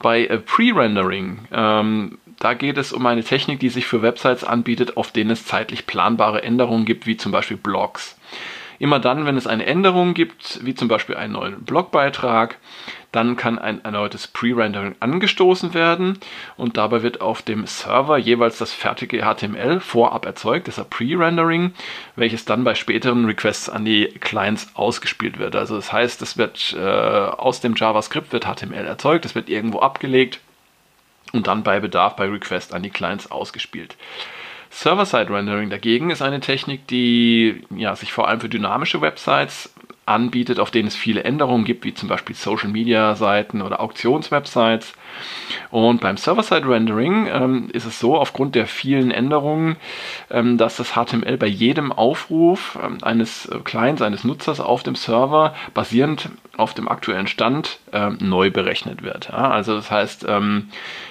Bei 0.00 0.26
äh, 0.26 0.38
Pre-Rendering, 0.38 1.38
ähm, 1.52 2.18
da 2.40 2.54
geht 2.54 2.76
es 2.76 2.92
um 2.92 3.06
eine 3.06 3.22
Technik, 3.22 3.60
die 3.60 3.68
sich 3.68 3.86
für 3.86 4.02
Websites 4.02 4.42
anbietet, 4.42 4.96
auf 4.96 5.12
denen 5.12 5.30
es 5.30 5.46
zeitlich 5.46 5.86
planbare 5.86 6.42
Änderungen 6.42 6.84
gibt, 6.84 7.06
wie 7.06 7.16
zum 7.16 7.30
Beispiel 7.30 7.56
Blogs. 7.56 8.18
Immer 8.78 8.98
dann, 8.98 9.26
wenn 9.26 9.36
es 9.36 9.46
eine 9.46 9.66
Änderung 9.66 10.14
gibt, 10.14 10.64
wie 10.64 10.74
zum 10.74 10.88
Beispiel 10.88 11.16
einen 11.16 11.34
neuen 11.34 11.64
Blogbeitrag, 11.64 12.58
dann 13.12 13.36
kann 13.36 13.58
ein 13.58 13.84
erneutes 13.84 14.26
Pre-Rendering 14.26 14.96
angestoßen 15.00 15.74
werden 15.74 16.18
und 16.56 16.78
dabei 16.78 17.02
wird 17.02 17.20
auf 17.20 17.42
dem 17.42 17.66
Server 17.66 18.16
jeweils 18.16 18.56
das 18.56 18.72
fertige 18.72 19.22
HTML 19.22 19.80
vorab 19.80 20.24
erzeugt, 20.24 20.66
deshalb 20.66 20.90
Pre-Rendering, 20.90 21.74
welches 22.16 22.46
dann 22.46 22.64
bei 22.64 22.74
späteren 22.74 23.26
Requests 23.26 23.68
an 23.68 23.84
die 23.84 24.06
Clients 24.06 24.70
ausgespielt 24.74 25.38
wird. 25.38 25.54
Also 25.54 25.76
das 25.76 25.92
heißt, 25.92 26.22
es 26.22 26.38
wird 26.38 26.74
äh, 26.76 26.80
aus 26.80 27.60
dem 27.60 27.74
JavaScript 27.76 28.32
wird 28.32 28.46
HTML 28.46 28.86
erzeugt, 28.86 29.26
es 29.26 29.34
wird 29.34 29.50
irgendwo 29.50 29.80
abgelegt 29.80 30.40
und 31.32 31.46
dann 31.46 31.62
bei 31.62 31.80
Bedarf 31.80 32.16
bei 32.16 32.26
Request 32.26 32.72
an 32.72 32.82
die 32.82 32.90
Clients 32.90 33.30
ausgespielt. 33.30 33.96
Server-Side-Rendering 34.72 35.70
dagegen 35.70 36.10
ist 36.10 36.22
eine 36.22 36.40
Technik, 36.40 36.86
die 36.88 37.62
ja, 37.76 37.94
sich 37.94 38.12
vor 38.12 38.28
allem 38.28 38.40
für 38.40 38.48
dynamische 38.48 39.00
Websites 39.00 39.72
anbietet, 40.06 40.58
auf 40.58 40.70
denen 40.70 40.88
es 40.88 40.96
viele 40.96 41.24
Änderungen 41.24 41.64
gibt, 41.64 41.84
wie 41.84 41.94
zum 41.94 42.08
Beispiel 42.08 42.34
Social-Media-Seiten 42.34 43.62
oder 43.62 43.80
Auktionswebsites. 43.80 44.94
Und 45.70 46.00
beim 46.00 46.16
Server-Side-Rendering 46.16 47.28
ähm, 47.32 47.68
ist 47.72 47.86
es 47.86 47.98
so, 47.98 48.16
aufgrund 48.16 48.54
der 48.54 48.66
vielen 48.66 49.10
Änderungen, 49.10 49.76
ähm, 50.30 50.58
dass 50.58 50.76
das 50.76 50.92
HTML 50.92 51.36
bei 51.36 51.46
jedem 51.46 51.92
Aufruf 51.92 52.78
ähm, 52.82 52.98
eines 53.02 53.46
äh, 53.46 53.58
Clients, 53.58 54.02
eines 54.02 54.24
Nutzers 54.24 54.60
auf 54.60 54.82
dem 54.82 54.94
Server 54.94 55.54
basierend 55.74 56.30
auf 56.56 56.74
dem 56.74 56.88
aktuellen 56.88 57.26
Stand 57.26 57.78
ähm, 57.92 58.18
neu 58.20 58.50
berechnet 58.50 59.02
wird. 59.02 59.28
Ja? 59.30 59.50
Also 59.50 59.74
das 59.74 59.90
heißt, 59.90 60.26
ähm, 60.28 60.68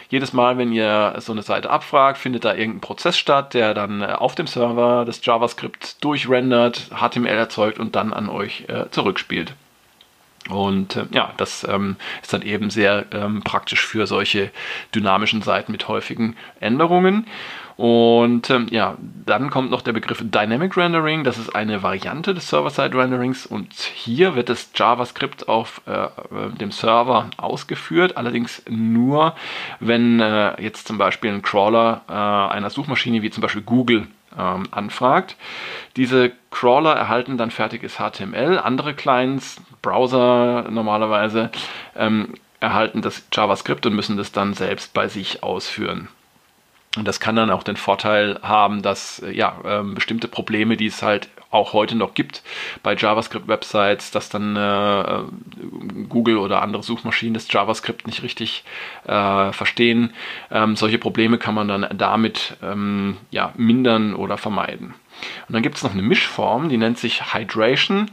jedes 0.10 0.34
Mal, 0.34 0.58
wenn 0.58 0.72
ihr 0.72 1.16
so 1.20 1.32
eine 1.32 1.42
Seite 1.42 1.70
abfragt, 1.70 2.18
findet 2.18 2.46
da 2.46 2.54
irgendein 2.54 2.82
Prozess 2.82 3.18
statt, 3.18 3.54
der 3.54 3.74
dann 3.74 4.02
äh, 4.02 4.08
auf 4.08 4.36
dem 4.36 4.46
Server 4.46 5.06
das 5.06 5.26
JavaScript 5.26 6.04
durchrendert, 6.04 6.90
HTML 6.94 7.28
erzeugt 7.28 7.80
und 7.80 7.96
dann 7.96 8.14
an 8.14 8.30
euch 8.30 8.66
äh, 8.68 8.90
zurückspielt. 8.92 9.54
Und 10.50 10.96
äh, 10.96 11.06
ja, 11.12 11.34
das 11.38 11.66
ähm, 11.70 11.98
ist 12.22 12.34
dann 12.34 12.42
eben 12.42 12.70
sehr 12.70 13.06
ähm, 13.12 13.42
praktisch 13.44 13.86
für 13.86 14.08
solche 14.08 14.52
dynamischen 14.94 15.42
Seiten 15.42 15.72
mit 15.72 15.88
häufigen 15.88 16.36
Änderungen. 16.60 17.28
Und 17.78 18.50
ähm, 18.50 18.68
ja, 18.70 18.98
dann 19.26 19.50
kommt 19.50 19.72
noch 19.72 19.82
der 19.82 19.94
Begriff 19.94 20.20
Dynamic 20.22 20.78
Rendering. 20.78 21.24
Das 21.24 21.38
ist 21.38 21.56
eine 21.56 21.82
Variante 21.84 22.34
des 22.34 22.50
Server-Side-Renderings 22.50 23.46
und 23.46 23.74
hier 23.74 24.36
wird 24.36 24.50
das 24.50 24.70
JavaScript 24.76 25.48
auf 25.48 25.82
äh, 25.86 26.08
dem 26.60 26.72
Server 26.72 27.30
ausgeführt, 27.38 28.18
allerdings 28.18 28.62
nur, 28.70 29.36
wenn 29.80 30.20
äh, 30.20 30.62
jetzt 30.62 30.88
zum 30.88 30.98
Beispiel 30.98 31.32
ein 31.32 31.42
Crawler 31.42 32.02
äh, 32.08 32.54
einer 32.54 32.70
Suchmaschine 32.70 33.22
wie 33.22 33.32
zum 33.32 33.42
Beispiel 33.42 33.64
Google 33.64 34.08
ähm, 34.38 34.68
anfragt. 34.72 35.36
Diese 35.96 36.32
Crawler 36.52 36.94
erhalten 36.94 37.38
dann 37.38 37.52
fertiges 37.52 37.98
HTML. 37.98 38.60
Andere 38.60 38.94
Clients, 38.94 39.62
Browser 39.82 40.68
normalerweise, 40.70 41.50
ähm, 41.96 42.34
erhalten 42.60 43.02
das 43.02 43.24
JavaScript 43.32 43.86
und 43.86 43.96
müssen 43.96 44.18
das 44.18 44.32
dann 44.32 44.54
selbst 44.54 44.94
bei 44.94 45.08
sich 45.08 45.44
ausführen. 45.44 46.08
Und 46.98 47.08
das 47.08 47.22
kann 47.22 47.38
dann 47.38 47.52
auch 47.52 47.64
den 47.64 47.78
Vorteil 47.78 48.38
haben, 48.42 48.82
dass 48.82 49.20
äh, 49.20 49.32
ja, 49.32 49.58
ähm, 49.64 49.96
bestimmte 49.96 50.28
Probleme, 50.28 50.76
die 50.76 50.88
es 50.88 51.02
halt 51.02 51.30
auch 51.50 51.74
heute 51.74 51.96
noch 51.96 52.14
gibt 52.14 52.44
bei 52.82 52.96
JavaScript-Websites, 52.96 54.12
dass 54.12 54.30
dann 54.30 54.56
äh, 54.56 55.24
Google 56.08 56.38
oder 56.38 56.62
andere 56.62 56.84
Suchmaschinen 56.84 57.34
das 57.34 57.52
JavaScript 57.52 58.08
nicht 58.08 58.24
richtig 58.24 58.64
äh, 59.06 59.52
verstehen. 59.52 60.14
Ähm, 60.50 60.76
solche 60.76 60.98
Probleme 60.98 61.38
kann 61.38 61.56
man 61.56 61.68
dann 61.68 61.88
damit 61.98 62.58
ähm, 62.64 63.18
ja, 63.32 63.54
mindern 63.56 64.16
oder 64.16 64.38
vermeiden. 64.38 64.94
Und 65.48 65.54
dann 65.54 65.64
gibt 65.64 65.78
es 65.78 65.84
noch 65.84 65.94
eine 65.94 66.02
Mischform, 66.02 66.70
die 66.70 66.78
nennt 66.78 66.98
sich 66.98 67.34
Hydration. 67.34 68.10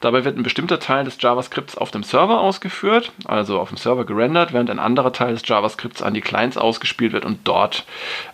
Dabei 0.00 0.24
wird 0.24 0.36
ein 0.36 0.42
bestimmter 0.42 0.78
Teil 0.78 1.04
des 1.04 1.20
JavaScripts 1.20 1.76
auf 1.76 1.90
dem 1.90 2.02
Server 2.02 2.40
ausgeführt, 2.40 3.12
also 3.24 3.60
auf 3.60 3.68
dem 3.68 3.78
Server 3.78 4.04
gerendert, 4.04 4.52
während 4.52 4.70
ein 4.70 4.78
anderer 4.78 5.12
Teil 5.12 5.32
des 5.34 5.46
JavaScripts 5.46 6.02
an 6.02 6.14
die 6.14 6.20
Clients 6.20 6.56
ausgespielt 6.56 7.12
wird 7.12 7.24
und 7.24 7.40
dort 7.44 7.84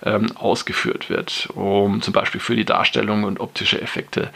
ähm, 0.04 0.26
ausgeführt 0.37 1.11
wird, 1.11 1.49
um 1.54 2.02
zum 2.02 2.12
Beispiel 2.12 2.40
für 2.40 2.56
die 2.56 2.64
Darstellung 2.64 3.25
und 3.25 3.40
optische 3.40 3.80
Effekte 3.80 4.30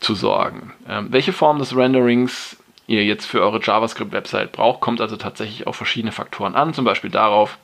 zu 0.00 0.14
sorgen. 0.14 0.72
Ähm, 0.88 1.08
welche 1.10 1.32
Form 1.32 1.58
des 1.58 1.76
Renderings 1.76 2.56
ihr 2.86 3.04
jetzt 3.04 3.26
für 3.26 3.42
eure 3.42 3.60
JavaScript-Website 3.60 4.52
braucht, 4.52 4.80
kommt 4.80 5.00
also 5.00 5.16
tatsächlich 5.16 5.66
auf 5.66 5.76
verschiedene 5.76 6.12
Faktoren 6.12 6.54
an, 6.54 6.74
zum 6.74 6.84
Beispiel 6.84 7.10
darauf, 7.10 7.58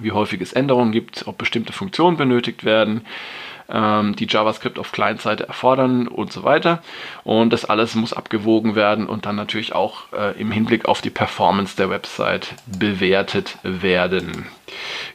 wie 0.00 0.12
häufig 0.12 0.40
es 0.40 0.52
Änderungen 0.52 0.92
gibt, 0.92 1.26
ob 1.26 1.38
bestimmte 1.38 1.72
Funktionen 1.72 2.16
benötigt 2.16 2.64
werden, 2.64 3.04
ähm, 3.68 4.16
die 4.16 4.26
JavaScript 4.28 4.78
auf 4.78 4.92
Client-Seite 4.92 5.46
erfordern 5.46 6.08
und 6.08 6.32
so 6.32 6.42
weiter. 6.44 6.82
Und 7.24 7.52
das 7.52 7.64
alles 7.64 7.94
muss 7.94 8.12
abgewogen 8.12 8.74
werden 8.74 9.06
und 9.06 9.26
dann 9.26 9.36
natürlich 9.36 9.74
auch 9.74 10.12
äh, 10.12 10.38
im 10.40 10.50
Hinblick 10.50 10.86
auf 10.86 11.00
die 11.00 11.10
Performance 11.10 11.76
der 11.76 11.90
Website 11.90 12.54
bewertet 12.66 13.58
werden. 13.62 14.46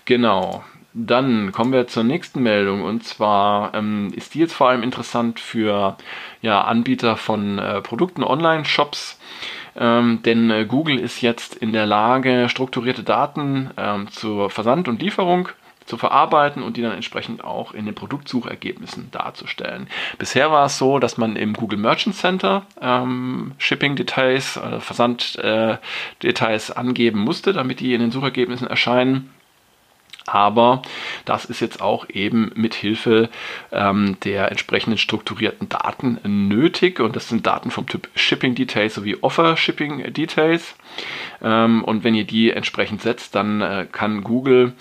Genau. 0.06 0.64
Dann 0.94 1.52
kommen 1.52 1.72
wir 1.72 1.88
zur 1.88 2.04
nächsten 2.04 2.42
Meldung 2.42 2.84
und 2.84 3.04
zwar 3.04 3.76
ähm, 3.76 4.12
ist 4.16 4.34
die 4.34 4.40
jetzt 4.40 4.54
vor 4.54 4.70
allem 4.70 4.82
interessant 4.82 5.40
für 5.40 5.96
ja, 6.42 6.62
Anbieter 6.62 7.16
von 7.16 7.60
äh, 7.60 7.82
Produkten, 7.82 8.24
Online-Shops. 8.24 9.20
Ähm, 9.76 10.22
denn 10.24 10.50
äh, 10.50 10.66
Google 10.66 10.98
ist 10.98 11.22
jetzt 11.22 11.56
in 11.56 11.74
der 11.74 11.86
Lage, 11.86 12.50
strukturierte 12.50 13.04
Daten 13.04 13.70
ähm, 13.78 14.12
zur 14.12 14.50
Versand 14.50 14.88
und 14.88 15.02
Lieferung 15.02 15.50
zu 15.90 15.98
verarbeiten 15.98 16.62
und 16.62 16.78
die 16.78 16.82
dann 16.82 16.94
entsprechend 16.94 17.44
auch 17.44 17.74
in 17.74 17.86
den 17.86 17.96
Produktsuchergebnissen 17.96 19.10
darzustellen. 19.12 19.88
Bisher 20.20 20.52
war 20.52 20.68
es 20.68 20.78
so, 20.78 21.00
dass 21.00 21.18
man 21.18 21.36
im 21.36 21.54
Google 21.54 21.80
Merchant 21.80 22.16
Center 22.16 22.66
ähm, 22.80 23.54
Shipping-Details, 23.58 24.58
äh, 24.58 24.80
Versand-Details 24.80 26.72
angeben 26.72 27.20
musste, 27.20 27.54
damit 27.54 27.80
die 27.80 27.94
in 27.96 28.02
den 28.02 28.12
Suchergebnissen 28.12 28.68
erscheinen. 28.68 29.32
Aber 30.28 30.84
das 31.26 31.46
ist 31.46 31.60
jetzt 31.60 31.82
auch 31.82 32.08
eben 32.08 32.52
mit 32.54 32.76
Hilfe 32.76 33.30
ähm, 33.72 34.18
der 34.24 34.52
entsprechenden 34.52 35.00
strukturierten 35.00 35.70
Daten 35.70 36.20
nötig. 36.24 37.00
Und 37.00 37.16
das 37.16 37.30
sind 37.30 37.48
Daten 37.48 37.72
vom 37.72 37.88
Typ 37.88 38.10
Shipping 38.14 38.54
Details 38.54 38.94
sowie 38.94 39.18
Offer 39.22 39.58
Shipping 39.58 40.14
Details. 40.14 40.76
Ähm, 41.42 41.84
und 41.84 42.04
wenn 42.04 42.14
ihr 42.14 42.26
die 42.26 42.52
entsprechend 42.52 43.02
setzt, 43.02 43.34
dann 43.34 43.62
äh, 43.62 43.88
kann 43.92 44.24
Google 44.24 44.74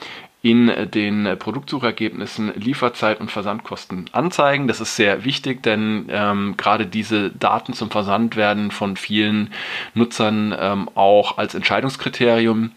in 0.48 0.72
den 0.92 1.36
Produktsuchergebnissen 1.38 2.54
Lieferzeit 2.54 3.20
und 3.20 3.30
Versandkosten 3.30 4.06
anzeigen. 4.12 4.66
Das 4.66 4.80
ist 4.80 4.96
sehr 4.96 5.26
wichtig, 5.26 5.62
denn 5.62 6.06
ähm, 6.08 6.54
gerade 6.56 6.86
diese 6.86 7.28
Daten 7.28 7.74
zum 7.74 7.90
Versand 7.90 8.34
werden 8.34 8.70
von 8.70 8.96
vielen 8.96 9.52
Nutzern 9.92 10.56
ähm, 10.58 10.88
auch 10.94 11.36
als 11.36 11.54
Entscheidungskriterium 11.54 12.70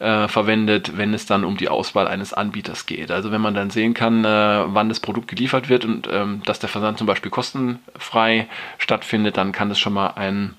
äh, 0.00 0.26
verwendet, 0.26 0.96
wenn 0.96 1.14
es 1.14 1.24
dann 1.24 1.44
um 1.44 1.56
die 1.56 1.68
Auswahl 1.68 2.08
eines 2.08 2.32
Anbieters 2.32 2.86
geht. 2.86 3.12
Also 3.12 3.30
wenn 3.30 3.40
man 3.40 3.54
dann 3.54 3.70
sehen 3.70 3.94
kann, 3.94 4.24
äh, 4.24 4.28
wann 4.74 4.88
das 4.88 4.98
Produkt 4.98 5.28
geliefert 5.28 5.68
wird 5.68 5.84
und 5.84 6.08
ähm, 6.10 6.42
dass 6.44 6.58
der 6.58 6.70
Versand 6.70 6.98
zum 6.98 7.06
Beispiel 7.06 7.30
kostenfrei 7.30 8.48
stattfindet, 8.78 9.36
dann 9.36 9.52
kann 9.52 9.68
das 9.68 9.78
schon 9.78 9.92
mal 9.92 10.14
ein 10.16 10.54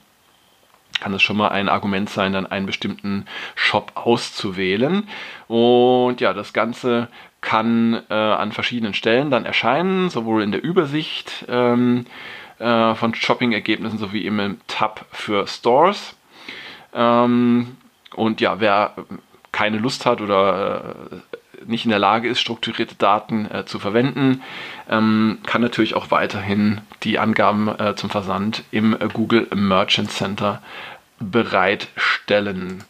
kann 1.04 1.14
es 1.14 1.22
schon 1.22 1.36
mal 1.36 1.50
ein 1.50 1.68
Argument 1.68 2.10
sein, 2.10 2.32
dann 2.32 2.46
einen 2.46 2.66
bestimmten 2.66 3.26
Shop 3.56 3.92
auszuwählen. 3.96 5.04
Und 5.50 6.22
ja, 6.22 6.32
das 6.32 6.54
Ganze 6.54 7.10
kann 7.42 8.02
äh, 8.10 8.14
an 8.14 8.54
verschiedenen 8.54 8.94
Stellen 8.94 9.30
dann 9.30 9.44
erscheinen, 9.44 10.10
sowohl 10.10 10.44
in 10.44 10.54
der 10.54 10.64
Übersicht 10.64 11.46
ähm, 11.50 12.06
äh, 12.58 12.96
von 12.96 13.14
Shopping-Ergebnissen 13.14 13.98
sowie 13.98 14.26
im 14.26 14.62
Tab 14.68 15.06
für 15.12 15.46
Stores. 15.46 16.16
Ähm, 16.94 17.76
und 18.16 18.40
ja, 18.40 18.62
wer 18.62 18.94
keine 19.52 19.80
Lust 19.80 20.06
hat 20.06 20.22
oder 20.22 20.96
äh, 21.12 21.16
nicht 21.66 21.86
in 21.86 21.92
der 21.92 22.00
Lage 22.00 22.30
ist, 22.30 22.40
strukturierte 22.40 22.96
Daten 22.96 23.50
äh, 23.50 23.66
zu 23.66 23.80
verwenden, 23.80 24.42
ähm, 24.90 25.40
kann 25.46 25.62
natürlich 25.62 25.96
auch 25.96 26.12
weiterhin 26.12 26.82
die 27.04 27.20
Angaben 27.20 27.68
äh, 27.68 27.96
zum 27.96 28.10
Versand 28.10 28.64
im 28.72 28.94
äh, 28.94 29.08
Google 29.12 29.48
Merchant 29.54 30.12
Center 30.12 30.62
bereitstellen. 31.20 32.84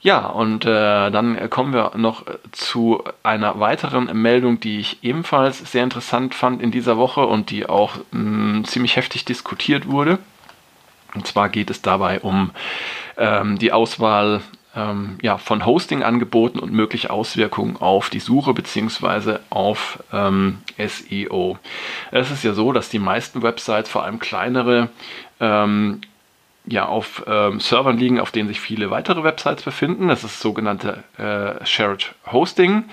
Ja, 0.00 0.26
und 0.26 0.64
äh, 0.64 1.10
dann 1.10 1.50
kommen 1.50 1.72
wir 1.72 1.92
noch 1.96 2.24
zu 2.52 3.02
einer 3.24 3.58
weiteren 3.58 4.04
Meldung, 4.20 4.60
die 4.60 4.78
ich 4.78 5.02
ebenfalls 5.02 5.58
sehr 5.72 5.82
interessant 5.82 6.34
fand 6.34 6.62
in 6.62 6.70
dieser 6.70 6.96
Woche 6.96 7.26
und 7.26 7.50
die 7.50 7.68
auch 7.68 7.96
mh, 8.12 8.64
ziemlich 8.64 8.96
heftig 8.96 9.24
diskutiert 9.24 9.88
wurde. 9.88 10.18
Und 11.14 11.26
zwar 11.26 11.48
geht 11.48 11.70
es 11.70 11.82
dabei 11.82 12.20
um 12.20 12.52
ähm, 13.16 13.58
die 13.58 13.72
Auswahl 13.72 14.40
ähm, 14.76 15.18
ja, 15.22 15.38
von 15.38 15.66
Hosting-Angeboten 15.66 16.58
und 16.58 16.72
mögliche 16.72 17.10
Auswirkungen 17.10 17.76
auf 17.76 18.10
die 18.10 18.20
Suche 18.20 18.54
bzw. 18.54 19.38
auf 19.50 20.02
ähm, 20.12 20.58
SEO. 20.78 21.58
Es 22.12 22.30
ist 22.30 22.44
ja 22.44 22.52
so, 22.52 22.72
dass 22.72 22.88
die 22.88 22.98
meisten 22.98 23.42
Websites, 23.42 23.90
vor 23.90 24.04
allem 24.04 24.18
kleinere, 24.18 24.90
ähm, 25.40 26.02
ja, 26.70 26.86
auf 26.86 27.24
ähm, 27.26 27.60
Servern 27.60 27.98
liegen, 27.98 28.20
auf 28.20 28.30
denen 28.30 28.48
sich 28.48 28.60
viele 28.60 28.90
weitere 28.90 29.24
Websites 29.24 29.62
befinden. 29.62 30.08
Das 30.08 30.24
ist 30.24 30.40
sogenannte 30.40 31.02
äh, 31.16 31.64
Shared 31.64 32.14
Hosting. 32.30 32.84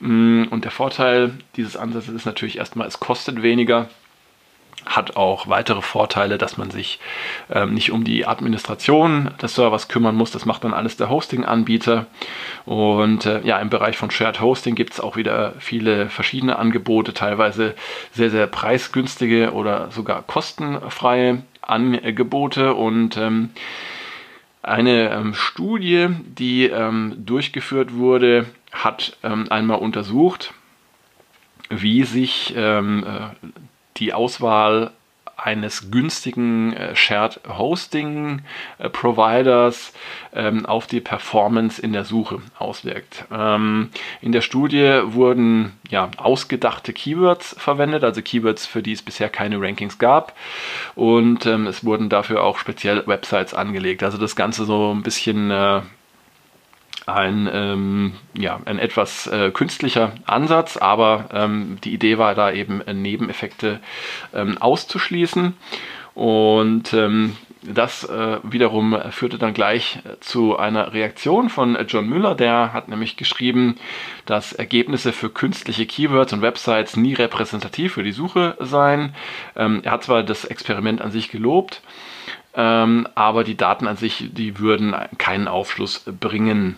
Mm, 0.00 0.44
und 0.50 0.64
der 0.64 0.70
Vorteil 0.70 1.32
dieses 1.56 1.76
Ansatzes 1.76 2.14
ist 2.14 2.26
natürlich 2.26 2.58
erstmal, 2.58 2.86
es 2.86 3.00
kostet 3.00 3.42
weniger 3.42 3.88
hat 4.84 5.16
auch 5.16 5.48
weitere 5.48 5.80
Vorteile, 5.80 6.38
dass 6.38 6.56
man 6.56 6.70
sich 6.70 6.98
ähm, 7.50 7.74
nicht 7.74 7.92
um 7.92 8.04
die 8.04 8.26
Administration 8.26 9.30
des 9.40 9.54
Servers 9.54 9.88
kümmern 9.88 10.16
muss. 10.16 10.32
Das 10.32 10.44
macht 10.44 10.64
dann 10.64 10.74
alles 10.74 10.96
der 10.96 11.08
Hosting-Anbieter. 11.08 12.06
Und 12.64 13.26
äh, 13.26 13.40
ja, 13.42 13.58
im 13.58 13.70
Bereich 13.70 13.96
von 13.96 14.10
Shared 14.10 14.40
Hosting 14.40 14.74
gibt 14.74 14.94
es 14.94 15.00
auch 15.00 15.16
wieder 15.16 15.54
viele 15.58 16.08
verschiedene 16.08 16.58
Angebote, 16.58 17.14
teilweise 17.14 17.74
sehr, 18.12 18.30
sehr 18.30 18.46
preisgünstige 18.46 19.52
oder 19.52 19.90
sogar 19.92 20.22
kostenfreie 20.22 21.42
Angebote. 21.62 22.74
Und 22.74 23.16
ähm, 23.16 23.50
eine 24.62 25.10
ähm, 25.10 25.34
Studie, 25.34 26.08
die 26.24 26.66
ähm, 26.66 27.14
durchgeführt 27.18 27.94
wurde, 27.94 28.46
hat 28.70 29.16
ähm, 29.22 29.46
einmal 29.50 29.78
untersucht, 29.78 30.54
wie 31.68 32.04
sich 32.04 32.54
ähm, 32.56 33.04
äh, 33.04 33.48
die 33.96 34.12
Auswahl 34.12 34.92
eines 35.42 35.90
günstigen 35.90 36.72
äh, 36.74 36.94
Shared 36.94 37.40
Hosting 37.48 38.42
äh, 38.78 38.88
Providers 38.88 39.92
ähm, 40.34 40.66
auf 40.66 40.86
die 40.86 41.00
Performance 41.00 41.80
in 41.80 41.92
der 41.92 42.04
Suche 42.04 42.40
auswirkt. 42.58 43.24
Ähm, 43.32 43.90
in 44.20 44.32
der 44.32 44.40
Studie 44.40 45.00
wurden 45.04 45.72
ja, 45.88 46.10
ausgedachte 46.16 46.92
Keywords 46.92 47.56
verwendet, 47.58 48.04
also 48.04 48.22
Keywords, 48.22 48.66
für 48.66 48.82
die 48.82 48.92
es 48.92 49.02
bisher 49.02 49.28
keine 49.28 49.60
Rankings 49.60 49.98
gab. 49.98 50.36
Und 50.94 51.46
ähm, 51.46 51.66
es 51.66 51.84
wurden 51.84 52.08
dafür 52.08 52.42
auch 52.42 52.58
speziell 52.58 53.06
Websites 53.06 53.54
angelegt. 53.54 54.02
Also 54.02 54.18
das 54.18 54.36
Ganze 54.36 54.64
so 54.64 54.94
ein 54.94 55.02
bisschen 55.02 55.50
äh, 55.50 55.80
ein, 57.06 57.48
ähm, 57.52 58.12
ja, 58.34 58.60
ein 58.64 58.78
etwas 58.78 59.26
äh, 59.26 59.50
künstlicher 59.50 60.12
Ansatz, 60.26 60.76
aber 60.76 61.26
ähm, 61.32 61.78
die 61.84 61.92
Idee 61.92 62.18
war 62.18 62.34
da 62.34 62.52
eben 62.52 62.80
äh, 62.80 62.94
Nebeneffekte 62.94 63.80
ähm, 64.34 64.58
auszuschließen. 64.58 65.54
Und 66.14 66.92
ähm, 66.92 67.36
das 67.62 68.04
äh, 68.04 68.38
wiederum 68.42 68.96
führte 69.10 69.38
dann 69.38 69.54
gleich 69.54 70.00
zu 70.20 70.58
einer 70.58 70.92
Reaktion 70.92 71.48
von 71.48 71.78
John 71.86 72.08
Müller, 72.08 72.34
der 72.34 72.72
hat 72.72 72.88
nämlich 72.88 73.16
geschrieben, 73.16 73.76
dass 74.26 74.52
Ergebnisse 74.52 75.12
für 75.12 75.30
künstliche 75.30 75.86
Keywords 75.86 76.32
und 76.32 76.42
Websites 76.42 76.96
nie 76.96 77.14
repräsentativ 77.14 77.94
für 77.94 78.02
die 78.02 78.12
Suche 78.12 78.56
seien. 78.58 79.14
Ähm, 79.56 79.80
er 79.84 79.92
hat 79.92 80.02
zwar 80.02 80.22
das 80.22 80.44
Experiment 80.44 81.00
an 81.00 81.12
sich 81.12 81.30
gelobt, 81.30 81.82
ähm, 82.54 83.08
aber 83.14 83.44
die 83.44 83.56
Daten 83.56 83.86
an 83.86 83.96
sich, 83.96 84.28
die 84.32 84.58
würden 84.58 84.94
keinen 85.18 85.48
Aufschluss 85.48 86.04
bringen. 86.20 86.76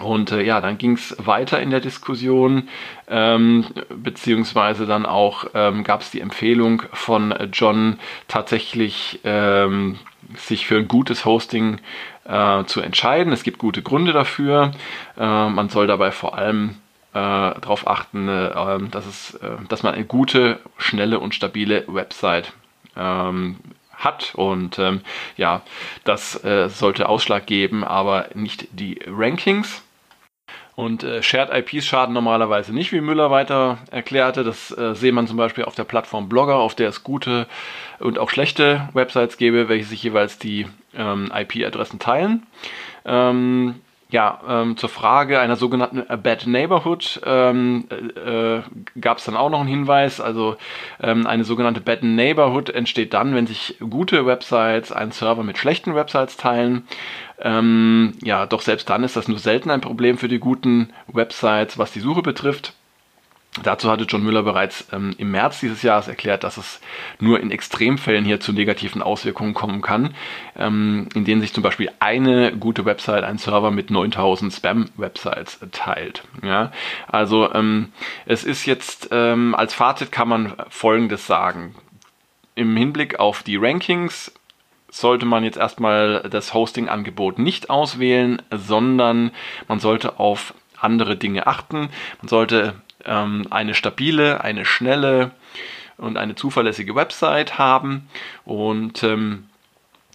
Und 0.00 0.32
äh, 0.32 0.42
ja, 0.42 0.60
dann 0.60 0.78
ging 0.78 0.92
es 0.92 1.14
weiter 1.18 1.60
in 1.60 1.70
der 1.70 1.80
Diskussion, 1.80 2.68
ähm, 3.08 3.66
beziehungsweise 3.94 4.86
dann 4.86 5.06
auch 5.06 5.46
ähm, 5.54 5.84
gab 5.84 6.00
es 6.00 6.10
die 6.10 6.20
Empfehlung 6.20 6.82
von 6.92 7.34
John 7.52 7.98
tatsächlich 8.26 9.20
ähm, 9.24 9.98
sich 10.36 10.66
für 10.66 10.78
ein 10.78 10.88
gutes 10.88 11.24
Hosting 11.24 11.80
äh, 12.24 12.64
zu 12.64 12.80
entscheiden. 12.80 13.32
Es 13.32 13.42
gibt 13.42 13.58
gute 13.58 13.82
Gründe 13.82 14.12
dafür. 14.12 14.72
Äh, 15.18 15.48
man 15.48 15.68
soll 15.68 15.86
dabei 15.86 16.12
vor 16.12 16.36
allem 16.36 16.76
äh, 17.12 17.14
darauf 17.14 17.86
achten, 17.86 18.28
äh, 18.28 18.48
ähm, 18.48 18.90
dass, 18.90 19.06
es, 19.06 19.34
äh, 19.34 19.56
dass 19.68 19.82
man 19.82 19.94
eine 19.94 20.04
gute, 20.04 20.60
schnelle 20.78 21.18
und 21.18 21.34
stabile 21.34 21.84
Website 21.88 22.52
ähm, 22.96 23.56
hat. 23.92 24.32
Und 24.34 24.78
ähm, 24.78 25.00
ja, 25.36 25.62
das 26.04 26.42
äh, 26.44 26.68
sollte 26.68 27.08
Ausschlag 27.08 27.46
geben, 27.46 27.84
aber 27.84 28.28
nicht 28.34 28.68
die 28.72 29.00
Rankings. 29.06 29.82
Und 30.76 31.02
äh, 31.02 31.22
Shared 31.22 31.50
IPs 31.52 31.86
schaden 31.86 32.14
normalerweise 32.14 32.72
nicht, 32.72 32.92
wie 32.92 33.00
Müller 33.00 33.30
weiter 33.30 33.78
erklärte. 33.90 34.44
Das 34.44 34.76
äh, 34.76 34.94
sehe 34.94 35.12
man 35.12 35.26
zum 35.26 35.36
Beispiel 35.36 35.64
auf 35.64 35.74
der 35.74 35.84
Plattform 35.84 36.28
Blogger, 36.28 36.56
auf 36.56 36.74
der 36.74 36.88
es 36.88 37.02
gute 37.02 37.46
und 37.98 38.18
auch 38.18 38.30
schlechte 38.30 38.88
Websites 38.92 39.36
gäbe, 39.36 39.68
welche 39.68 39.86
sich 39.86 40.02
jeweils 40.02 40.38
die 40.38 40.66
ähm, 40.96 41.30
IP-Adressen 41.34 41.98
teilen. 41.98 42.46
Ähm, 43.04 43.76
ja, 44.10 44.40
ähm, 44.48 44.76
zur 44.76 44.88
Frage 44.88 45.40
einer 45.40 45.56
sogenannten 45.56 46.04
Bad 46.22 46.46
Neighborhood 46.46 47.20
ähm, 47.24 47.86
äh, 47.90 48.56
äh 48.56 48.62
gab 49.00 49.18
es 49.18 49.24
dann 49.24 49.36
auch 49.36 49.50
noch 49.50 49.60
einen 49.60 49.68
Hinweis. 49.68 50.20
Also 50.20 50.56
ähm, 51.00 51.26
eine 51.26 51.44
sogenannte 51.44 51.80
Bad 51.80 52.02
Neighborhood 52.02 52.70
entsteht 52.70 53.14
dann, 53.14 53.34
wenn 53.34 53.46
sich 53.46 53.76
gute 53.78 54.26
Websites 54.26 54.92
einen 54.92 55.12
Server 55.12 55.42
mit 55.42 55.58
schlechten 55.58 55.94
Websites 55.94 56.36
teilen. 56.36 56.86
Ähm, 57.40 58.12
ja, 58.22 58.46
doch 58.46 58.60
selbst 58.60 58.90
dann 58.90 59.04
ist 59.04 59.16
das 59.16 59.28
nur 59.28 59.38
selten 59.38 59.70
ein 59.70 59.80
Problem 59.80 60.18
für 60.18 60.28
die 60.28 60.38
guten 60.38 60.90
Websites, 61.06 61.78
was 61.78 61.92
die 61.92 62.00
Suche 62.00 62.22
betrifft. 62.22 62.74
Dazu 63.62 63.90
hatte 63.90 64.04
John 64.04 64.22
Müller 64.22 64.42
bereits 64.42 64.88
ähm, 64.92 65.14
im 65.18 65.30
März 65.30 65.60
dieses 65.60 65.82
Jahres 65.82 66.08
erklärt, 66.08 66.44
dass 66.44 66.56
es 66.56 66.80
nur 67.18 67.40
in 67.40 67.50
Extremfällen 67.50 68.24
hier 68.24 68.40
zu 68.40 68.52
negativen 68.52 69.02
Auswirkungen 69.02 69.54
kommen 69.54 69.82
kann, 69.82 70.14
ähm, 70.56 71.08
in 71.14 71.24
denen 71.24 71.40
sich 71.40 71.52
zum 71.52 71.62
Beispiel 71.62 71.90
eine 72.00 72.56
gute 72.56 72.84
Website, 72.84 73.24
ein 73.24 73.38
Server 73.38 73.70
mit 73.70 73.90
9000 73.90 74.52
Spam-Websites 74.52 75.60
teilt. 75.72 76.24
Ja? 76.42 76.72
Also 77.06 77.52
ähm, 77.52 77.92
es 78.26 78.44
ist 78.44 78.66
jetzt 78.66 79.08
ähm, 79.12 79.54
als 79.54 79.74
Fazit 79.74 80.12
kann 80.12 80.28
man 80.28 80.54
Folgendes 80.68 81.26
sagen. 81.26 81.74
Im 82.54 82.76
Hinblick 82.76 83.20
auf 83.20 83.42
die 83.42 83.56
Rankings 83.56 84.32
sollte 84.90 85.24
man 85.24 85.44
jetzt 85.44 85.56
erstmal 85.56 86.22
das 86.28 86.52
Hosting-Angebot 86.52 87.38
nicht 87.38 87.70
auswählen, 87.70 88.42
sondern 88.50 89.30
man 89.68 89.78
sollte 89.78 90.18
auf 90.18 90.54
andere 90.78 91.16
Dinge 91.16 91.46
achten. 91.46 91.90
Man 92.20 92.28
sollte 92.28 92.74
eine 93.04 93.74
stabile, 93.74 94.42
eine 94.42 94.64
schnelle 94.64 95.32
und 95.96 96.16
eine 96.16 96.34
zuverlässige 96.34 96.94
Website 96.94 97.58
haben. 97.58 98.08
Und 98.44 99.02
ähm, 99.02 99.49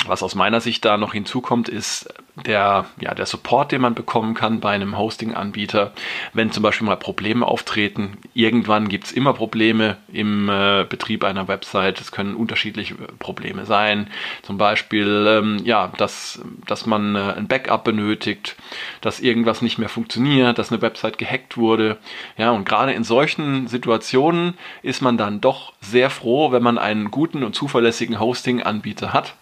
was 0.08 0.24
aus 0.24 0.36
meiner 0.36 0.62
Sicht 0.62 0.86
da 0.86 0.98
noch 0.98 1.14
hinzukommt, 1.14 1.70
ist 1.70 2.14
der, 2.46 2.86
ja, 3.00 3.14
der 3.14 3.26
Support, 3.26 3.72
den 3.72 3.82
man 3.82 3.96
bekommen 3.96 4.34
kann 4.34 4.60
bei 4.60 4.72
einem 4.72 4.98
Hosting-Anbieter, 4.98 5.94
wenn 6.34 6.52
zum 6.52 6.64
Beispiel 6.64 6.86
mal 6.86 6.98
Probleme 6.98 7.46
auftreten. 7.46 8.18
Irgendwann 8.34 8.90
gibt 8.90 9.06
es 9.06 9.12
immer 9.12 9.34
Probleme 9.34 9.98
im 10.12 10.50
äh, 10.50 10.86
Betrieb 10.88 11.24
einer 11.24 11.48
Website. 11.48 12.02
Es 12.02 12.12
können 12.12 12.36
unterschiedliche 12.36 12.96
Probleme 13.20 13.66
sein. 13.66 14.08
Zum 14.42 14.58
Beispiel, 14.58 15.26
ähm, 15.28 15.62
ja, 15.64 15.92
dass, 15.98 16.42
dass 16.68 16.86
man 16.86 17.16
äh, 17.16 17.34
ein 17.38 17.48
Backup 17.48 17.86
benötigt, 17.86 18.56
dass 19.02 19.22
irgendwas 19.22 19.62
nicht 19.62 19.78
mehr 19.78 19.90
funktioniert, 19.90 20.58
dass 20.58 20.72
eine 20.72 20.82
Website 20.82 21.18
gehackt 21.18 21.58
wurde. 21.58 21.98
Ja, 22.38 22.52
und 22.52 22.66
gerade 22.66 22.94
in 22.94 23.06
solchen 23.06 23.68
Situationen 23.68 24.56
ist 24.82 25.02
man 25.02 25.18
dann 25.18 25.40
doch 25.40 25.74
sehr 25.80 26.10
froh, 26.10 26.52
wenn 26.52 26.64
man 26.64 26.78
einen 26.78 27.12
guten 27.12 27.44
und 27.44 27.56
zuverlässigen 27.56 28.20
Hosting-Anbieter 28.20 29.14
hat 29.14 29.36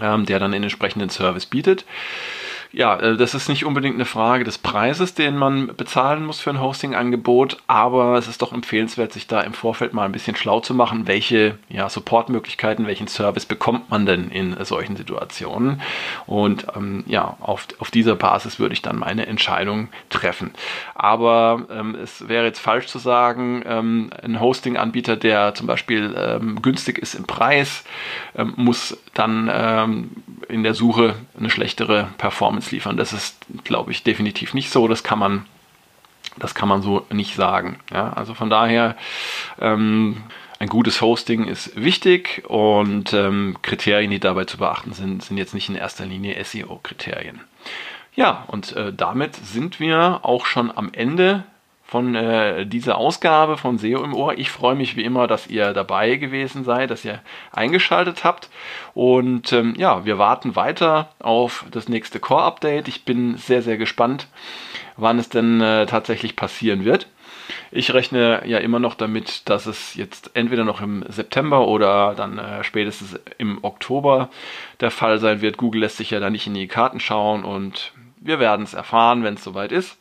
ähm, 0.00 0.26
der 0.26 0.38
dann 0.38 0.52
den 0.52 0.62
entsprechenden 0.62 1.10
Service 1.10 1.46
bietet. 1.46 1.84
Ja, 2.76 2.98
äh, 2.98 3.16
das 3.16 3.34
ist 3.34 3.48
nicht 3.48 3.64
unbedingt 3.64 3.94
eine 3.94 4.04
Frage 4.04 4.44
des 4.44 4.58
Preises, 4.58 5.14
den 5.14 5.36
man 5.36 5.68
bezahlen 5.76 6.26
muss 6.26 6.40
für 6.40 6.50
ein 6.50 6.60
Hosting-Angebot, 6.60 7.56
aber 7.66 8.18
es 8.18 8.28
ist 8.28 8.42
doch 8.42 8.52
empfehlenswert, 8.52 9.14
sich 9.14 9.26
da 9.26 9.40
im 9.40 9.54
Vorfeld 9.54 9.94
mal 9.94 10.04
ein 10.04 10.12
bisschen 10.12 10.36
schlau 10.36 10.60
zu 10.60 10.74
machen, 10.74 11.06
welche 11.06 11.58
ja, 11.70 11.88
Supportmöglichkeiten, 11.88 12.86
welchen 12.86 13.08
Service 13.08 13.46
bekommt 13.46 13.90
man 13.90 14.04
denn 14.04 14.30
in 14.30 14.62
solchen 14.64 14.96
Situationen. 14.96 15.80
Und 16.26 16.66
ähm, 16.76 17.04
ja, 17.06 17.38
auf, 17.40 17.66
auf 17.78 17.90
dieser 17.90 18.14
Basis 18.14 18.58
würde 18.58 18.74
ich 18.74 18.82
dann 18.82 18.98
meine 18.98 19.26
Entscheidung 19.26 19.88
treffen. 20.10 20.50
Aber 20.94 21.66
ähm, 21.70 21.94
es 21.94 22.28
wäre 22.28 22.44
jetzt 22.44 22.60
falsch 22.60 22.88
zu 22.88 22.98
sagen, 22.98 23.62
ähm, 23.66 24.10
ein 24.22 24.38
Hosting-Anbieter, 24.40 25.16
der 25.16 25.54
zum 25.54 25.66
Beispiel 25.66 26.14
ähm, 26.14 26.60
günstig 26.60 26.98
ist 26.98 27.14
im 27.14 27.24
Preis, 27.24 27.84
ähm, 28.36 28.52
muss 28.56 28.98
dann 29.18 29.50
ähm, 29.52 30.10
in 30.48 30.62
der 30.62 30.74
Suche 30.74 31.14
eine 31.38 31.50
schlechtere 31.50 32.08
Performance 32.18 32.74
liefern. 32.74 32.96
Das 32.96 33.12
ist, 33.12 33.36
glaube 33.64 33.90
ich, 33.90 34.02
definitiv 34.02 34.54
nicht 34.54 34.70
so. 34.70 34.88
Das 34.88 35.02
kann 35.02 35.18
man, 35.18 35.46
das 36.38 36.54
kann 36.54 36.68
man 36.68 36.82
so 36.82 37.06
nicht 37.10 37.34
sagen. 37.34 37.78
Ja, 37.92 38.12
also 38.12 38.34
von 38.34 38.50
daher, 38.50 38.96
ähm, 39.60 40.22
ein 40.58 40.68
gutes 40.68 41.02
Hosting 41.02 41.44
ist 41.44 41.76
wichtig 41.76 42.44
und 42.48 43.12
ähm, 43.12 43.58
Kriterien, 43.60 44.10
die 44.10 44.20
dabei 44.20 44.44
zu 44.44 44.56
beachten 44.56 44.92
sind, 44.92 45.22
sind 45.22 45.36
jetzt 45.36 45.52
nicht 45.52 45.68
in 45.68 45.74
erster 45.74 46.06
Linie 46.06 46.42
SEO-Kriterien. 46.42 47.40
Ja, 48.14 48.44
und 48.46 48.72
äh, 48.72 48.92
damit 48.94 49.36
sind 49.36 49.80
wir 49.80 50.20
auch 50.22 50.46
schon 50.46 50.74
am 50.74 50.90
Ende 50.92 51.44
von 51.86 52.14
äh, 52.16 52.66
dieser 52.66 52.98
Ausgabe 52.98 53.56
von 53.56 53.78
SEO 53.78 54.02
im 54.02 54.14
Ohr. 54.14 54.36
Ich 54.36 54.50
freue 54.50 54.74
mich 54.74 54.96
wie 54.96 55.04
immer, 55.04 55.26
dass 55.28 55.46
ihr 55.46 55.72
dabei 55.72 56.16
gewesen 56.16 56.64
seid, 56.64 56.90
dass 56.90 57.04
ihr 57.04 57.20
eingeschaltet 57.52 58.24
habt. 58.24 58.50
Und 58.92 59.52
ähm, 59.52 59.74
ja, 59.78 60.04
wir 60.04 60.18
warten 60.18 60.56
weiter 60.56 61.10
auf 61.20 61.64
das 61.70 61.88
nächste 61.88 62.18
Core-Update. 62.18 62.88
Ich 62.88 63.04
bin 63.04 63.36
sehr, 63.36 63.62
sehr 63.62 63.76
gespannt, 63.76 64.26
wann 64.96 65.18
es 65.18 65.28
denn 65.28 65.60
äh, 65.60 65.86
tatsächlich 65.86 66.34
passieren 66.34 66.84
wird. 66.84 67.06
Ich 67.70 67.94
rechne 67.94 68.42
ja 68.46 68.58
immer 68.58 68.80
noch 68.80 68.94
damit, 68.94 69.48
dass 69.48 69.66
es 69.66 69.94
jetzt 69.94 70.32
entweder 70.34 70.64
noch 70.64 70.80
im 70.80 71.04
September 71.08 71.68
oder 71.68 72.14
dann 72.16 72.38
äh, 72.38 72.64
spätestens 72.64 73.20
im 73.38 73.62
Oktober 73.62 74.30
der 74.80 74.90
Fall 74.90 75.20
sein 75.20 75.40
wird. 75.40 75.56
Google 75.56 75.82
lässt 75.82 75.98
sich 75.98 76.10
ja 76.10 76.18
da 76.18 76.30
nicht 76.30 76.48
in 76.48 76.54
die 76.54 76.66
Karten 76.66 76.98
schauen 76.98 77.44
und 77.44 77.92
wir 78.18 78.40
werden 78.40 78.64
es 78.64 78.74
erfahren, 78.74 79.22
wenn 79.22 79.34
es 79.34 79.44
soweit 79.44 79.70
ist. 79.70 79.96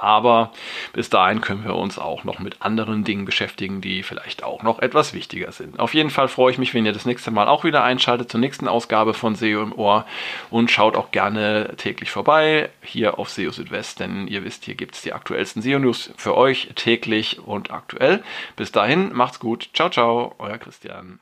Aber 0.00 0.52
bis 0.92 1.10
dahin 1.10 1.40
können 1.40 1.64
wir 1.64 1.74
uns 1.74 1.98
auch 1.98 2.24
noch 2.24 2.38
mit 2.38 2.62
anderen 2.62 3.04
Dingen 3.04 3.24
beschäftigen, 3.24 3.80
die 3.80 4.02
vielleicht 4.02 4.44
auch 4.44 4.62
noch 4.62 4.78
etwas 4.78 5.12
wichtiger 5.12 5.52
sind. 5.52 5.78
Auf 5.78 5.94
jeden 5.94 6.10
Fall 6.10 6.28
freue 6.28 6.52
ich 6.52 6.58
mich, 6.58 6.74
wenn 6.74 6.86
ihr 6.86 6.92
das 6.92 7.06
nächste 7.06 7.30
Mal 7.30 7.48
auch 7.48 7.64
wieder 7.64 7.82
einschaltet 7.82 8.30
zur 8.30 8.40
nächsten 8.40 8.68
Ausgabe 8.68 9.14
von 9.14 9.34
SEO 9.34 9.62
im 9.62 9.72
Ohr 9.72 10.06
und 10.50 10.70
schaut 10.70 10.96
auch 10.96 11.10
gerne 11.10 11.74
täglich 11.76 12.10
vorbei 12.10 12.70
hier 12.82 13.18
auf 13.18 13.30
SEO 13.30 13.50
Südwest, 13.50 14.00
denn 14.00 14.28
ihr 14.28 14.44
wisst, 14.44 14.64
hier 14.64 14.74
gibt 14.74 14.94
es 14.94 15.02
die 15.02 15.12
aktuellsten 15.12 15.62
SEO-News 15.62 16.12
für 16.16 16.36
euch 16.36 16.70
täglich 16.74 17.40
und 17.40 17.70
aktuell. 17.70 18.22
Bis 18.56 18.72
dahin, 18.72 19.12
macht's 19.12 19.40
gut. 19.40 19.70
Ciao, 19.74 19.90
ciao, 19.90 20.34
euer 20.38 20.58
Christian. 20.58 21.20